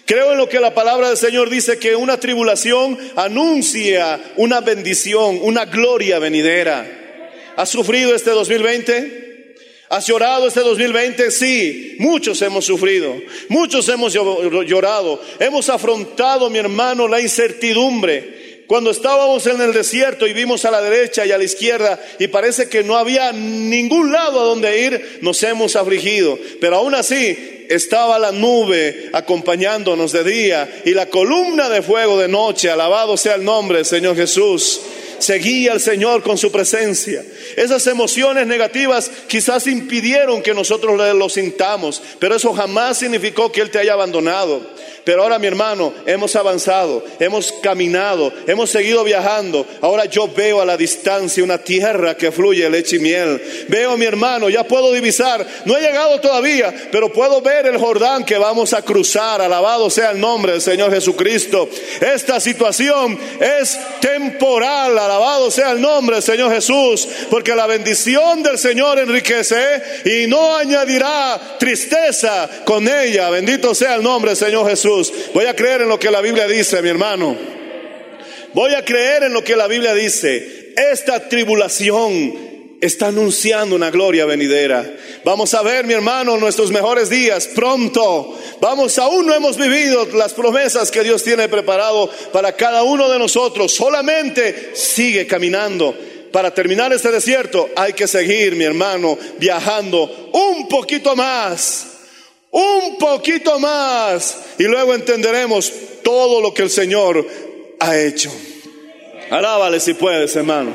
Creo 0.05 0.33
en 0.33 0.39
lo 0.39 0.49
que 0.49 0.61
la 0.61 0.75
palabra 0.75 1.09
del 1.09 1.17
Señor 1.17 1.51
dice, 1.51 1.79
que 1.79 1.97
una 1.97 2.21
tribulación 2.21 2.97
anuncia 3.17 4.21
una 4.37 4.61
bendición, 4.61 5.41
una 5.43 5.65
gloria 5.65 6.21
venidera. 6.21 6.87
¿Has 7.57 7.71
sufrido 7.71 8.15
este 8.15 8.31
2020? 8.31 9.30
¿Has 9.91 10.07
llorado 10.07 10.47
este 10.47 10.61
2020? 10.61 11.33
Sí, 11.33 11.97
muchos 11.99 12.41
hemos 12.43 12.65
sufrido, 12.65 13.13
muchos 13.49 13.89
hemos 13.89 14.13
llorado, 14.13 15.21
hemos 15.41 15.69
afrontado, 15.69 16.49
mi 16.49 16.59
hermano, 16.59 17.09
la 17.09 17.21
incertidumbre. 17.21 18.63
Cuando 18.69 18.93
estábamos 18.93 19.45
en 19.49 19.61
el 19.61 19.73
desierto 19.73 20.29
y 20.29 20.33
vimos 20.33 20.65
a 20.65 20.71
la 20.71 20.81
derecha 20.81 21.27
y 21.27 21.33
a 21.33 21.39
la 21.39 21.43
izquierda 21.43 22.01
y 22.21 22.29
parece 22.29 22.69
que 22.69 22.85
no 22.85 22.97
había 22.97 23.33
ningún 23.33 24.13
lado 24.13 24.41
a 24.41 24.45
donde 24.45 24.81
ir, 24.81 25.19
nos 25.23 25.43
hemos 25.43 25.75
afligido. 25.75 26.39
Pero 26.61 26.77
aún 26.77 26.95
así 26.95 27.67
estaba 27.69 28.21
la 28.21 28.31
nube 28.31 29.11
acompañándonos 29.13 30.13
de 30.13 30.23
día 30.23 30.83
y 30.85 30.95
la 30.95 31.07
columna 31.07 31.69
de 31.69 31.83
fuego 31.83 32.17
de 32.17 32.29
noche. 32.29 32.71
Alabado 32.71 33.17
sea 33.17 33.35
el 33.35 33.43
nombre 33.43 33.85
Señor 33.85 34.15
Jesús 34.15 34.83
seguía 35.21 35.73
al 35.73 35.81
Señor 35.81 36.23
con 36.23 36.37
su 36.37 36.51
presencia. 36.51 37.25
Esas 37.57 37.87
emociones 37.87 38.47
negativas 38.47 39.11
quizás 39.29 39.67
impidieron 39.67 40.43
que 40.43 40.55
nosotros 40.55 40.99
lo 41.15 41.29
sintamos, 41.29 42.03
pero 42.19 42.35
eso 42.35 42.53
jamás 42.53 42.99
significó 42.99 43.53
que 43.53 43.61
Él 43.61 43.71
te 43.71 43.79
haya 43.79 43.93
abandonado. 43.93 44.67
Pero 45.05 45.23
ahora 45.23 45.39
mi 45.39 45.47
hermano, 45.47 45.93
hemos 46.07 46.37
avanzado, 46.37 47.03
hemos 47.19 47.53
caminado, 47.63 48.33
hemos 48.47 48.71
seguido 48.71 49.03
viajando. 49.05 49.67
Ahora 49.81 50.05
yo 50.05 50.29
veo 50.29 50.61
a 50.61 50.65
la 50.65 50.77
distancia 50.77 51.43
una 51.43 51.59
tierra 51.59 52.17
que 52.17 52.33
fluye 52.33 52.69
leche 52.69 52.97
y 52.97 53.01
miel. 53.01 53.41
Veo 53.69 53.97
mi 53.97 54.05
hermano, 54.05 54.49
ya 54.49 54.65
puedo 54.65 54.93
divisar. 54.93 55.47
No 55.65 55.77
he 55.77 55.81
llegado 55.81 56.21
todavía, 56.21 56.73
pero 56.93 57.13
puedo 57.13 57.41
ver 57.41 57.67
el 57.67 57.79
Jordán 57.79 58.25
que 58.25 58.39
vamos 58.39 58.73
a 58.73 58.83
cruzar. 58.83 59.41
Alabado 59.41 59.91
sea 59.91 60.11
el 60.11 60.21
nombre 60.21 60.53
del 60.53 60.61
Señor 60.61 60.93
Jesucristo. 60.93 61.69
Esta 62.01 62.41
situación 62.41 63.19
es 63.41 63.79
temporal. 64.01 64.99
Alabado 64.99 65.51
sea 65.51 65.73
el 65.73 65.81
nombre 65.81 66.17
del 66.17 66.23
Señor 66.23 66.53
Jesús. 66.53 67.09
Porque 67.31 67.55
la 67.55 67.67
bendición 67.67 68.43
del 68.43 68.59
Señor 68.59 68.99
enriquece 68.99 69.83
y 70.05 70.27
no 70.27 70.57
añadirá 70.57 71.41
tristeza 71.59 72.49
con 72.65 72.89
ella. 72.89 73.31
Bendito 73.31 73.75
sea 73.75 73.95
el 73.95 74.03
nombre 74.03 74.33
del 74.33 74.39
Señor 74.39 74.69
Jesús. 74.69 74.90
Voy 75.33 75.47
a 75.47 75.55
creer 75.55 75.83
en 75.83 75.89
lo 75.89 75.99
que 75.99 76.11
la 76.11 76.21
Biblia 76.21 76.47
dice, 76.47 76.83
mi 76.83 76.89
hermano. 76.89 77.37
Voy 78.53 78.75
a 78.75 78.85
creer 78.85 79.25
en 79.25 79.33
lo 79.33 79.45
que 79.45 79.57
la 79.57 79.69
Biblia 79.69 79.95
dice. 79.95 80.73
Esta 80.77 81.29
tribulación 81.29 82.51
está 82.81 83.09
anunciando 83.09 83.77
una 83.77 83.91
gloria 83.91 84.25
venidera. 84.25 84.85
Vamos 85.25 85.55
a 85.55 85.63
ver, 85.63 85.87
mi 85.87 85.93
hermano, 85.93 86.37
nuestros 86.37 86.71
mejores 86.71 87.11
días 87.11 87.49
pronto. 87.49 88.37
Vamos, 88.61 88.99
aún 88.99 89.27
no 89.27 89.35
hemos 89.35 89.57
vivido 89.57 90.07
las 90.15 90.33
promesas 90.33 90.91
que 90.91 91.05
Dios 91.05 91.23
tiene 91.23 91.49
preparado 91.49 92.11
para 92.33 92.57
cada 92.57 92.83
uno 92.83 93.09
de 93.09 93.19
nosotros. 93.19 93.73
Solamente 93.73 94.73
sigue 94.75 95.27
caminando. 95.27 95.95
Para 96.33 96.55
terminar 96.55 96.93
este 96.93 97.11
desierto 97.11 97.69
hay 97.77 97.93
que 97.93 98.07
seguir, 98.07 98.55
mi 98.55 98.65
hermano, 98.65 99.19
viajando 99.39 100.31
un 100.33 100.69
poquito 100.69 101.17
más 101.17 101.91
un 102.51 102.99
poquito 102.99 103.59
más 103.59 104.39
y 104.59 104.65
luego 104.65 104.95
entenderemos 104.95 105.73
todo 106.03 106.41
lo 106.41 106.53
que 106.53 106.63
el 106.63 106.71
Señor 106.71 107.27
ha 107.79 107.99
hecho. 107.99 108.31
Alábale 109.31 109.79
si 109.79 109.95
puedes, 109.95 110.35
hermano. 110.35 110.75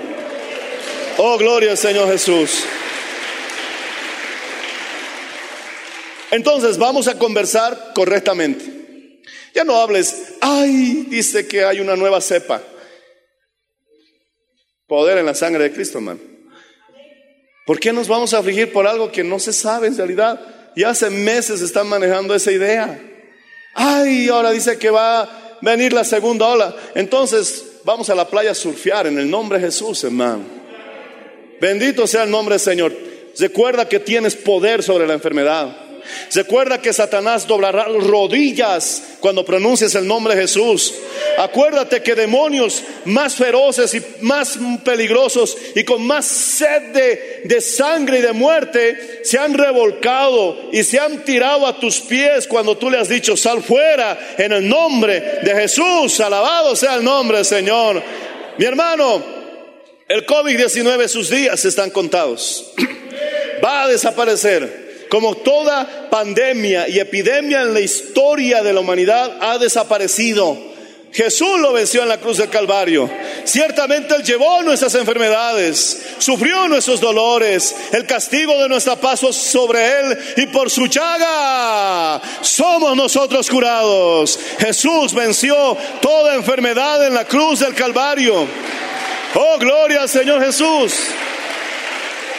Oh, 1.17 1.37
gloria 1.37 1.71
al 1.71 1.77
Señor 1.77 2.09
Jesús. 2.09 2.63
Entonces 6.31 6.77
vamos 6.77 7.07
a 7.07 7.17
conversar 7.17 7.91
correctamente. 7.93 8.65
Ya 9.53 9.63
no 9.63 9.75
hables, 9.77 10.33
ay, 10.41 11.05
dice 11.07 11.47
que 11.47 11.63
hay 11.63 11.79
una 11.79 11.95
nueva 11.95 12.19
cepa. 12.19 12.61
Poder 14.87 15.17
en 15.17 15.25
la 15.25 15.33
sangre 15.33 15.63
de 15.63 15.71
Cristo, 15.71 15.97
hermano. 15.97 16.19
¿Por 17.65 17.79
qué 17.79 17.91
nos 17.91 18.07
vamos 18.07 18.33
a 18.33 18.39
afligir 18.39 18.71
por 18.71 18.85
algo 18.85 19.11
que 19.11 19.23
no 19.23 19.39
se 19.39 19.53
sabe 19.53 19.87
en 19.87 19.97
realidad? 19.97 20.54
Y 20.75 20.83
hace 20.83 21.09
meses 21.09 21.61
están 21.61 21.87
manejando 21.87 22.35
esa 22.35 22.51
idea. 22.51 22.99
Ay, 23.73 24.27
ahora 24.29 24.51
dice 24.51 24.77
que 24.77 24.89
va 24.89 25.21
a 25.21 25.57
venir 25.61 25.93
la 25.93 26.03
segunda 26.03 26.47
ola. 26.47 26.75
Entonces 26.93 27.79
vamos 27.83 28.09
a 28.09 28.15
la 28.15 28.27
playa 28.27 28.51
a 28.51 28.55
surfear 28.55 29.07
en 29.07 29.17
el 29.17 29.29
nombre 29.29 29.59
de 29.59 29.65
Jesús, 29.65 30.03
hermano. 30.03 30.43
Bendito 31.61 32.05
sea 32.07 32.23
el 32.23 32.31
nombre 32.31 32.53
del 32.53 32.59
Señor. 32.59 32.93
Recuerda 33.39 33.87
que 33.87 33.99
tienes 33.99 34.35
poder 34.35 34.83
sobre 34.83 35.07
la 35.07 35.13
enfermedad. 35.13 35.84
Recuerda 36.33 36.81
que 36.81 36.93
Satanás 36.93 37.47
doblará 37.47 37.85
rodillas 37.85 39.03
cuando 39.19 39.45
pronuncies 39.45 39.95
el 39.95 40.07
nombre 40.07 40.35
de 40.35 40.41
Jesús. 40.41 40.93
Acuérdate 41.37 42.01
que 42.01 42.15
demonios 42.15 42.83
más 43.05 43.35
feroces 43.35 43.93
y 43.93 44.03
más 44.21 44.57
peligrosos 44.83 45.57
y 45.75 45.83
con 45.83 46.05
más 46.05 46.25
sed 46.25 46.93
de, 46.93 47.41
de, 47.45 47.61
sangre 47.61 48.19
y 48.19 48.21
de 48.21 48.33
muerte 48.33 49.21
se 49.23 49.37
han 49.37 49.53
revolcado 49.53 50.69
y 50.71 50.83
se 50.83 50.99
han 50.99 51.23
tirado 51.23 51.65
a 51.65 51.79
tus 51.79 52.01
pies 52.01 52.47
cuando 52.47 52.77
tú 52.77 52.89
le 52.89 52.99
has 52.99 53.09
dicho 53.09 53.35
sal 53.35 53.63
fuera 53.63 54.35
en 54.37 54.51
el 54.51 54.67
nombre 54.67 55.39
de 55.41 55.55
Jesús. 55.55 56.19
Alabado 56.19 56.75
sea 56.75 56.95
el 56.95 57.03
nombre 57.03 57.37
del 57.37 57.45
Señor. 57.45 58.01
Mi 58.57 58.65
hermano, 58.65 59.23
el 60.07 60.25
COVID-19 60.25 61.07
sus 61.07 61.29
días 61.29 61.65
están 61.65 61.89
contados. 61.89 62.73
Va 63.63 63.83
a 63.83 63.87
desaparecer 63.87 64.84
como 65.15 65.33
toda 65.33 66.09
pandemia 66.09 66.89
y 66.89 66.99
epidemia 66.99 67.61
en 67.61 67.73
la 67.73 67.79
historia 67.79 68.61
de 68.61 68.73
la 68.73 68.81
humanidad 68.81 69.37
ha 69.39 69.57
desaparecido. 69.57 70.57
Jesús 71.13 71.57
lo 71.61 71.71
venció 71.71 72.03
en 72.03 72.09
la 72.09 72.17
cruz 72.17 72.39
del 72.39 72.49
Calvario. 72.49 73.09
Ciertamente 73.45 74.13
Él 74.13 74.23
llevó 74.23 74.61
nuestras 74.61 74.93
enfermedades, 74.95 76.01
sufrió 76.17 76.67
nuestros 76.67 76.99
dolores, 76.99 77.73
el 77.93 78.05
castigo 78.05 78.61
de 78.61 78.67
nuestra 78.67 78.97
paso 78.97 79.31
sobre 79.31 80.01
Él 80.01 80.17
y 80.35 80.47
por 80.47 80.69
su 80.69 80.87
llaga 80.87 82.21
somos 82.41 82.97
nosotros 82.97 83.49
curados. 83.49 84.37
Jesús 84.59 85.13
venció 85.13 85.77
toda 86.01 86.35
enfermedad 86.35 87.07
en 87.07 87.13
la 87.13 87.23
cruz 87.23 87.61
del 87.61 87.73
Calvario. 87.73 88.45
Oh, 89.33 89.57
gloria 89.59 90.01
al 90.01 90.09
Señor 90.09 90.43
Jesús. 90.43 90.93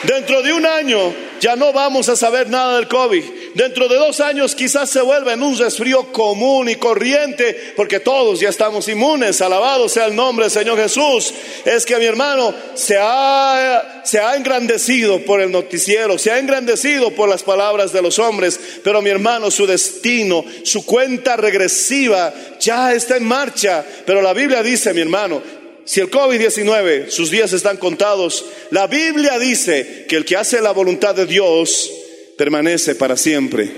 Dentro 0.02 0.42
de 0.42 0.52
un 0.52 0.66
año 0.66 1.14
ya 1.40 1.56
no 1.56 1.72
vamos 1.72 2.08
a 2.08 2.16
saber 2.16 2.48
nada 2.48 2.76
del 2.76 2.88
COVID. 2.88 3.22
Dentro 3.54 3.88
de 3.88 3.96
dos 3.96 4.20
años 4.20 4.54
quizás 4.54 4.90
se 4.90 5.00
vuelva 5.00 5.32
en 5.32 5.42
un 5.42 5.56
resfrío 5.56 6.12
común 6.12 6.68
y 6.68 6.76
corriente, 6.76 7.72
porque 7.76 8.00
todos 8.00 8.40
ya 8.40 8.48
estamos 8.48 8.88
inmunes. 8.88 9.40
Alabado 9.40 9.88
sea 9.88 10.06
el 10.06 10.16
nombre 10.16 10.44
del 10.44 10.52
Señor 10.52 10.78
Jesús. 10.78 11.32
Es 11.64 11.84
que 11.86 11.96
mi 11.96 12.04
hermano 12.04 12.54
se 12.74 12.96
ha, 13.00 14.02
se 14.04 14.20
ha 14.20 14.36
engrandecido 14.36 15.20
por 15.24 15.40
el 15.40 15.50
noticiero, 15.50 16.18
se 16.18 16.30
ha 16.30 16.38
engrandecido 16.38 17.10
por 17.12 17.28
las 17.28 17.42
palabras 17.42 17.92
de 17.92 18.02
los 18.02 18.18
hombres, 18.18 18.60
pero 18.84 19.02
mi 19.02 19.10
hermano, 19.10 19.50
su 19.50 19.66
destino, 19.66 20.44
su 20.64 20.84
cuenta 20.84 21.36
regresiva 21.36 22.32
ya 22.60 22.92
está 22.92 23.16
en 23.16 23.24
marcha. 23.24 23.84
Pero 24.04 24.22
la 24.22 24.32
Biblia 24.32 24.62
dice, 24.62 24.92
mi 24.92 25.00
hermano, 25.00 25.42
si 25.86 26.00
el 26.00 26.10
COVID-19, 26.10 27.10
sus 27.10 27.30
días 27.30 27.52
están 27.52 27.76
contados, 27.76 28.44
la 28.70 28.88
Biblia 28.88 29.38
dice 29.38 30.04
que 30.08 30.16
el 30.16 30.24
que 30.24 30.36
hace 30.36 30.60
la 30.60 30.72
voluntad 30.72 31.14
de 31.14 31.26
Dios 31.26 31.88
permanece 32.36 32.96
para 32.96 33.16
siempre. 33.16 33.70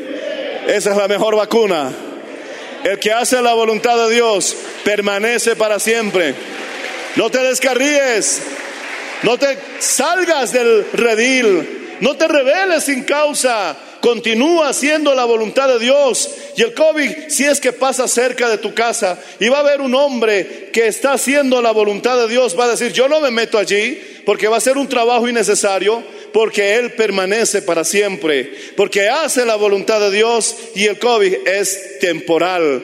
Esa 0.66 0.90
es 0.90 0.96
la 0.96 1.06
mejor 1.06 1.36
vacuna. 1.36 1.92
El 2.82 2.98
que 2.98 3.12
hace 3.12 3.42
la 3.42 3.52
voluntad 3.52 4.08
de 4.08 4.14
Dios 4.14 4.56
permanece 4.84 5.54
para 5.54 5.78
siempre. 5.78 6.34
No 7.16 7.28
te 7.28 7.40
descarríes, 7.40 8.40
no 9.22 9.36
te 9.36 9.58
salgas 9.78 10.50
del 10.50 10.86
redil, 10.94 11.98
no 12.00 12.16
te 12.16 12.26
rebeles 12.26 12.84
sin 12.84 13.02
causa. 13.04 13.76
Continúa 14.08 14.70
haciendo 14.70 15.14
la 15.14 15.26
voluntad 15.26 15.68
de 15.68 15.78
Dios. 15.78 16.30
Y 16.56 16.62
el 16.62 16.72
COVID, 16.72 17.28
si 17.28 17.44
es 17.44 17.60
que 17.60 17.74
pasa 17.74 18.08
cerca 18.08 18.48
de 18.48 18.56
tu 18.56 18.72
casa 18.72 19.20
y 19.38 19.50
va 19.50 19.58
a 19.58 19.60
haber 19.60 19.82
un 19.82 19.94
hombre 19.94 20.70
que 20.72 20.86
está 20.86 21.12
haciendo 21.12 21.60
la 21.60 21.72
voluntad 21.72 22.16
de 22.16 22.26
Dios, 22.26 22.58
va 22.58 22.64
a 22.64 22.70
decir, 22.70 22.90
yo 22.90 23.06
no 23.06 23.20
me 23.20 23.30
meto 23.30 23.58
allí 23.58 24.00
porque 24.24 24.48
va 24.48 24.56
a 24.56 24.62
ser 24.62 24.78
un 24.78 24.88
trabajo 24.88 25.28
innecesario, 25.28 26.02
porque 26.32 26.76
Él 26.76 26.94
permanece 26.94 27.60
para 27.60 27.84
siempre, 27.84 28.50
porque 28.78 29.10
hace 29.10 29.44
la 29.44 29.56
voluntad 29.56 30.00
de 30.00 30.10
Dios 30.10 30.56
y 30.74 30.86
el 30.86 30.98
COVID 30.98 31.46
es 31.46 31.98
temporal. 31.98 32.82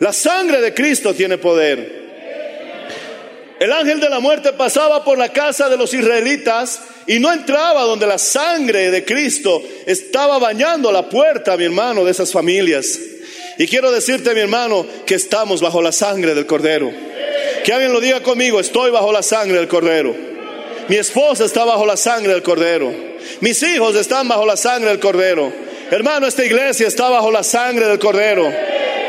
La 0.00 0.12
sangre 0.12 0.60
de 0.62 0.74
Cristo 0.74 1.14
tiene 1.14 1.38
poder. 1.38 2.03
El 3.60 3.72
ángel 3.72 4.00
de 4.00 4.10
la 4.10 4.20
muerte 4.20 4.52
pasaba 4.52 5.04
por 5.04 5.16
la 5.16 5.32
casa 5.32 5.68
de 5.68 5.76
los 5.76 5.94
israelitas 5.94 6.80
y 7.06 7.18
no 7.20 7.32
entraba 7.32 7.82
donde 7.82 8.06
la 8.06 8.18
sangre 8.18 8.90
de 8.90 9.04
Cristo 9.04 9.62
estaba 9.86 10.38
bañando 10.38 10.90
la 10.90 11.08
puerta, 11.08 11.56
mi 11.56 11.64
hermano, 11.64 12.04
de 12.04 12.10
esas 12.10 12.32
familias. 12.32 12.98
Y 13.58 13.66
quiero 13.68 13.92
decirte, 13.92 14.34
mi 14.34 14.40
hermano, 14.40 14.84
que 15.06 15.14
estamos 15.14 15.60
bajo 15.60 15.80
la 15.80 15.92
sangre 15.92 16.34
del 16.34 16.46
Cordero. 16.46 16.90
Que 17.64 17.72
alguien 17.72 17.92
lo 17.92 18.00
diga 18.00 18.22
conmigo, 18.22 18.58
estoy 18.58 18.90
bajo 18.90 19.12
la 19.12 19.22
sangre 19.22 19.58
del 19.58 19.68
Cordero. 19.68 20.14
Mi 20.88 20.96
esposa 20.96 21.44
está 21.44 21.64
bajo 21.64 21.86
la 21.86 21.96
sangre 21.96 22.32
del 22.32 22.42
Cordero. 22.42 22.92
Mis 23.40 23.62
hijos 23.62 23.94
están 23.96 24.28
bajo 24.28 24.44
la 24.44 24.56
sangre 24.56 24.90
del 24.90 25.00
Cordero. 25.00 25.52
Hermano, 25.90 26.26
esta 26.26 26.44
iglesia 26.44 26.88
está 26.88 27.08
bajo 27.08 27.30
la 27.30 27.42
sangre 27.42 27.86
del 27.86 27.98
Cordero. 27.98 28.52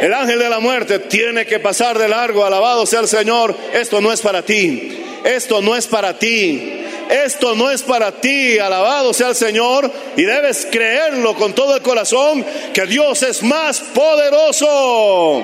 El 0.06 0.14
ángel 0.14 0.38
de 0.38 0.50
la 0.52 0.60
muerte 0.60 1.00
tiene 1.00 1.48
que 1.48 1.60
pasar 1.60 1.98
de 1.98 2.08
largo. 2.08 2.46
Alabado 2.46 2.86
sea 2.86 3.00
el 3.00 3.08
Señor. 3.08 3.56
Esto 3.74 4.02
no 4.02 4.14
es 4.14 4.22
para 4.22 4.44
ti. 4.44 5.04
Esto 5.24 5.64
no 5.64 5.76
es 5.76 5.88
para 5.88 6.20
ti. 6.20 6.84
Esto 7.10 7.56
no 7.56 7.72
es 7.72 7.82
para 7.82 8.12
ti. 8.12 8.60
Alabado 8.60 9.16
sea 9.16 9.30
el 9.30 9.36
Señor. 9.36 9.92
Y 10.16 10.22
debes 10.22 10.68
creerlo 10.72 11.34
con 11.34 11.56
todo 11.56 11.76
el 11.76 11.82
corazón 11.82 12.46
que 12.72 12.86
Dios 12.86 13.24
es 13.24 13.42
más 13.42 13.80
poderoso. 13.80 15.44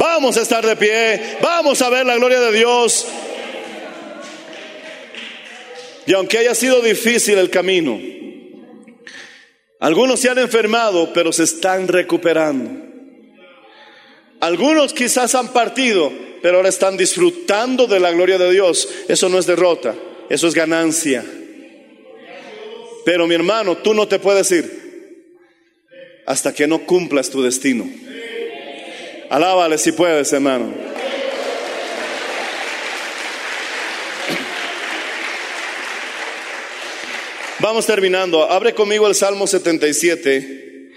Vamos 0.00 0.36
a 0.36 0.42
estar 0.42 0.66
de 0.66 0.74
pie. 0.74 1.36
Vamos 1.40 1.80
a 1.80 1.88
ver 1.88 2.06
la 2.06 2.16
gloria 2.16 2.40
de 2.40 2.58
Dios. 2.58 3.06
Y 6.06 6.12
aunque 6.12 6.38
haya 6.38 6.56
sido 6.56 6.80
difícil 6.80 7.38
el 7.38 7.50
camino, 7.50 8.00
algunos 9.78 10.18
se 10.18 10.28
han 10.28 10.38
enfermado, 10.38 11.12
pero 11.12 11.32
se 11.32 11.44
están 11.44 11.86
recuperando. 11.86 12.85
Algunos 14.40 14.92
quizás 14.92 15.34
han 15.34 15.52
partido, 15.52 16.12
pero 16.42 16.58
ahora 16.58 16.68
están 16.68 16.96
disfrutando 16.96 17.86
de 17.86 18.00
la 18.00 18.12
gloria 18.12 18.38
de 18.38 18.50
Dios. 18.50 18.88
Eso 19.08 19.28
no 19.28 19.38
es 19.38 19.46
derrota, 19.46 19.94
eso 20.28 20.46
es 20.46 20.54
ganancia. 20.54 21.24
Pero 23.04 23.26
mi 23.26 23.34
hermano, 23.34 23.76
tú 23.78 23.94
no 23.94 24.08
te 24.08 24.18
puedes 24.18 24.50
ir 24.50 24.86
hasta 26.26 26.52
que 26.52 26.66
no 26.66 26.84
cumplas 26.84 27.30
tu 27.30 27.42
destino. 27.42 27.88
Alábale 29.30 29.78
si 29.78 29.92
puedes, 29.92 30.32
hermano. 30.32 30.72
Vamos 37.58 37.86
terminando. 37.86 38.44
Abre 38.44 38.74
conmigo 38.74 39.08
el 39.08 39.14
Salmo 39.14 39.46
77. 39.46 40.92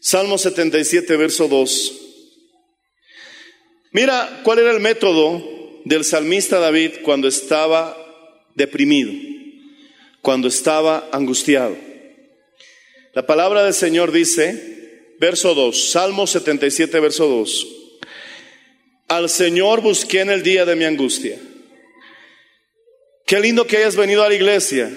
Salmo 0.00 0.38
77, 0.38 1.16
verso 1.16 1.46
2. 1.46 2.09
Mira 3.92 4.42
cuál 4.44 4.60
era 4.60 4.70
el 4.70 4.80
método 4.80 5.42
del 5.84 6.04
salmista 6.04 6.60
David 6.60 6.92
cuando 7.02 7.26
estaba 7.26 7.96
deprimido, 8.54 9.12
cuando 10.22 10.48
estaba 10.48 11.08
angustiado. 11.12 11.76
La 13.14 13.26
palabra 13.26 13.64
del 13.64 13.74
Señor 13.74 14.12
dice, 14.12 15.14
verso 15.18 15.54
2, 15.54 15.90
Salmo 15.90 16.26
77, 16.26 17.00
verso 17.00 17.26
2. 17.26 17.66
Al 19.08 19.28
Señor 19.28 19.80
busqué 19.80 20.20
en 20.20 20.30
el 20.30 20.44
día 20.44 20.64
de 20.64 20.76
mi 20.76 20.84
angustia. 20.84 21.36
Qué 23.26 23.40
lindo 23.40 23.66
que 23.66 23.78
hayas 23.78 23.96
venido 23.96 24.22
a 24.22 24.28
la 24.28 24.34
iglesia. 24.36 24.88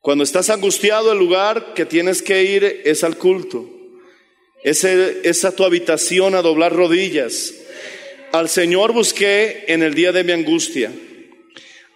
Cuando 0.00 0.22
estás 0.22 0.50
angustiado, 0.50 1.10
el 1.10 1.18
lugar 1.18 1.74
que 1.74 1.84
tienes 1.84 2.22
que 2.22 2.44
ir 2.44 2.82
es 2.84 3.02
al 3.02 3.18
culto. 3.18 3.77
Es, 4.62 4.84
es 4.84 5.44
a 5.44 5.54
tu 5.54 5.64
habitación 5.64 6.34
a 6.34 6.42
doblar 6.42 6.72
rodillas. 6.72 7.54
Al 8.32 8.48
Señor 8.48 8.92
busqué 8.92 9.64
en 9.68 9.82
el 9.82 9.94
día 9.94 10.12
de 10.12 10.24
mi 10.24 10.32
angustia. 10.32 10.92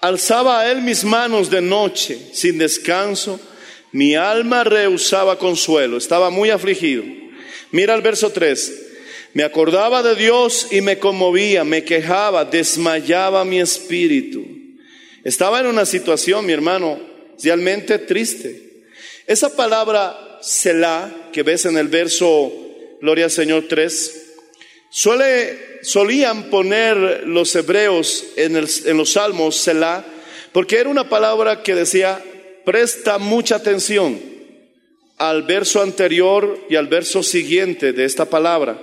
Alzaba 0.00 0.60
a 0.60 0.70
Él 0.70 0.82
mis 0.82 1.04
manos 1.04 1.50
de 1.50 1.60
noche, 1.60 2.18
sin 2.32 2.58
descanso. 2.58 3.40
Mi 3.92 4.14
alma 4.14 4.64
rehusaba 4.64 5.38
consuelo, 5.38 5.98
estaba 5.98 6.30
muy 6.30 6.50
afligido. 6.50 7.04
Mira 7.70 7.94
el 7.94 8.02
verso 8.02 8.30
3. 8.30 8.90
Me 9.34 9.44
acordaba 9.44 10.02
de 10.02 10.14
Dios 10.14 10.68
y 10.70 10.80
me 10.80 10.98
conmovía, 10.98 11.64
me 11.64 11.84
quejaba, 11.84 12.44
desmayaba 12.44 13.44
mi 13.44 13.60
espíritu. 13.60 14.44
Estaba 15.24 15.60
en 15.60 15.66
una 15.66 15.86
situación, 15.86 16.44
mi 16.44 16.52
hermano, 16.52 17.00
realmente 17.42 17.98
triste. 17.98 18.84
Esa 19.26 19.54
palabra 19.54 20.31
Selah 20.42 21.30
que 21.32 21.42
ves 21.42 21.64
en 21.66 21.78
el 21.78 21.88
verso 21.88 22.52
Gloria 23.00 23.24
al 23.24 23.30
Señor 23.30 23.64
3, 23.68 24.34
suele, 24.90 25.80
solían 25.82 26.50
poner 26.50 27.26
los 27.26 27.54
hebreos 27.56 28.24
en, 28.36 28.56
en 28.56 28.96
los 28.96 29.12
salmos 29.12 29.56
Selah, 29.56 30.04
porque 30.52 30.78
era 30.78 30.88
una 30.88 31.08
palabra 31.08 31.62
que 31.62 31.74
decía, 31.74 32.22
presta 32.64 33.18
mucha 33.18 33.56
atención 33.56 34.20
al 35.18 35.42
verso 35.42 35.82
anterior 35.82 36.58
y 36.68 36.76
al 36.76 36.86
verso 36.86 37.22
siguiente 37.22 37.92
de 37.92 38.04
esta 38.04 38.26
palabra. 38.26 38.78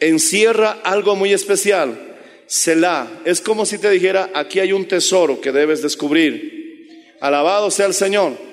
Encierra 0.00 0.80
algo 0.82 1.16
muy 1.16 1.32
especial. 1.32 2.16
Selah 2.46 3.20
es 3.24 3.40
como 3.40 3.66
si 3.66 3.78
te 3.78 3.90
dijera, 3.90 4.30
aquí 4.34 4.58
hay 4.58 4.72
un 4.72 4.86
tesoro 4.88 5.40
que 5.40 5.52
debes 5.52 5.82
descubrir. 5.82 7.16
Alabado 7.20 7.70
sea 7.70 7.86
el 7.86 7.94
Señor. 7.94 8.47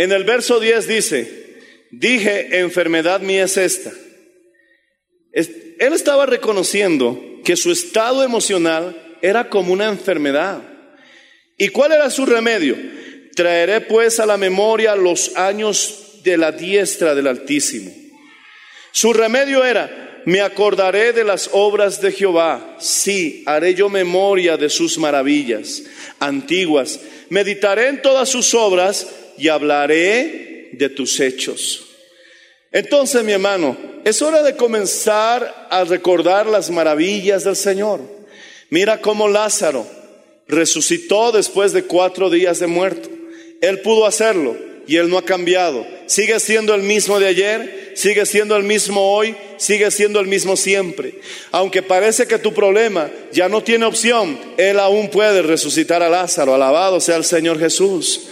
En 0.00 0.12
el 0.12 0.24
verso 0.24 0.58
10 0.60 0.88
dice, 0.88 1.60
dije, 1.90 2.58
enfermedad 2.60 3.20
mía 3.20 3.44
es 3.44 3.58
esta. 3.58 3.92
Él 5.30 5.92
estaba 5.92 6.24
reconociendo 6.24 7.22
que 7.44 7.54
su 7.54 7.70
estado 7.70 8.24
emocional 8.24 8.96
era 9.20 9.50
como 9.50 9.74
una 9.74 9.90
enfermedad. 9.90 10.62
¿Y 11.58 11.68
cuál 11.68 11.92
era 11.92 12.08
su 12.08 12.24
remedio? 12.24 12.78
Traeré 13.36 13.82
pues 13.82 14.18
a 14.20 14.24
la 14.24 14.38
memoria 14.38 14.96
los 14.96 15.36
años 15.36 16.22
de 16.24 16.38
la 16.38 16.50
diestra 16.50 17.14
del 17.14 17.26
Altísimo. 17.26 17.92
Su 18.92 19.12
remedio 19.12 19.66
era, 19.66 20.22
me 20.24 20.40
acordaré 20.40 21.12
de 21.12 21.24
las 21.24 21.50
obras 21.52 22.00
de 22.00 22.12
Jehová, 22.12 22.78
sí, 22.80 23.42
haré 23.44 23.74
yo 23.74 23.90
memoria 23.90 24.56
de 24.56 24.70
sus 24.70 24.96
maravillas 24.96 25.82
antiguas. 26.20 27.00
Meditaré 27.28 27.88
en 27.88 28.00
todas 28.00 28.30
sus 28.30 28.54
obras 28.54 29.06
y 29.40 29.48
hablaré 29.48 30.68
de 30.72 30.88
tus 30.90 31.18
hechos. 31.20 31.86
Entonces, 32.72 33.24
mi 33.24 33.32
hermano, 33.32 33.76
es 34.04 34.22
hora 34.22 34.42
de 34.42 34.54
comenzar 34.54 35.68
a 35.70 35.84
recordar 35.84 36.46
las 36.46 36.70
maravillas 36.70 37.44
del 37.44 37.56
Señor. 37.56 38.00
Mira 38.68 39.00
cómo 39.00 39.28
Lázaro 39.28 39.86
resucitó 40.46 41.32
después 41.32 41.72
de 41.72 41.84
cuatro 41.84 42.30
días 42.30 42.60
de 42.60 42.66
muerto. 42.66 43.08
Él 43.60 43.80
pudo 43.80 44.06
hacerlo 44.06 44.56
y 44.86 44.96
él 44.96 45.08
no 45.08 45.18
ha 45.18 45.24
cambiado. 45.24 45.86
Sigue 46.06 46.38
siendo 46.40 46.74
el 46.74 46.82
mismo 46.82 47.18
de 47.18 47.28
ayer, 47.28 47.92
sigue 47.94 48.26
siendo 48.26 48.56
el 48.56 48.64
mismo 48.64 49.14
hoy, 49.14 49.36
sigue 49.56 49.90
siendo 49.90 50.20
el 50.20 50.26
mismo 50.26 50.56
siempre. 50.56 51.14
Aunque 51.52 51.82
parece 51.82 52.26
que 52.26 52.38
tu 52.38 52.52
problema 52.52 53.10
ya 53.32 53.48
no 53.48 53.62
tiene 53.62 53.84
opción, 53.84 54.38
Él 54.56 54.78
aún 54.80 55.08
puede 55.08 55.42
resucitar 55.42 56.02
a 56.02 56.08
Lázaro. 56.08 56.54
Alabado 56.54 57.00
sea 57.00 57.16
el 57.16 57.24
Señor 57.24 57.58
Jesús. 57.58 58.22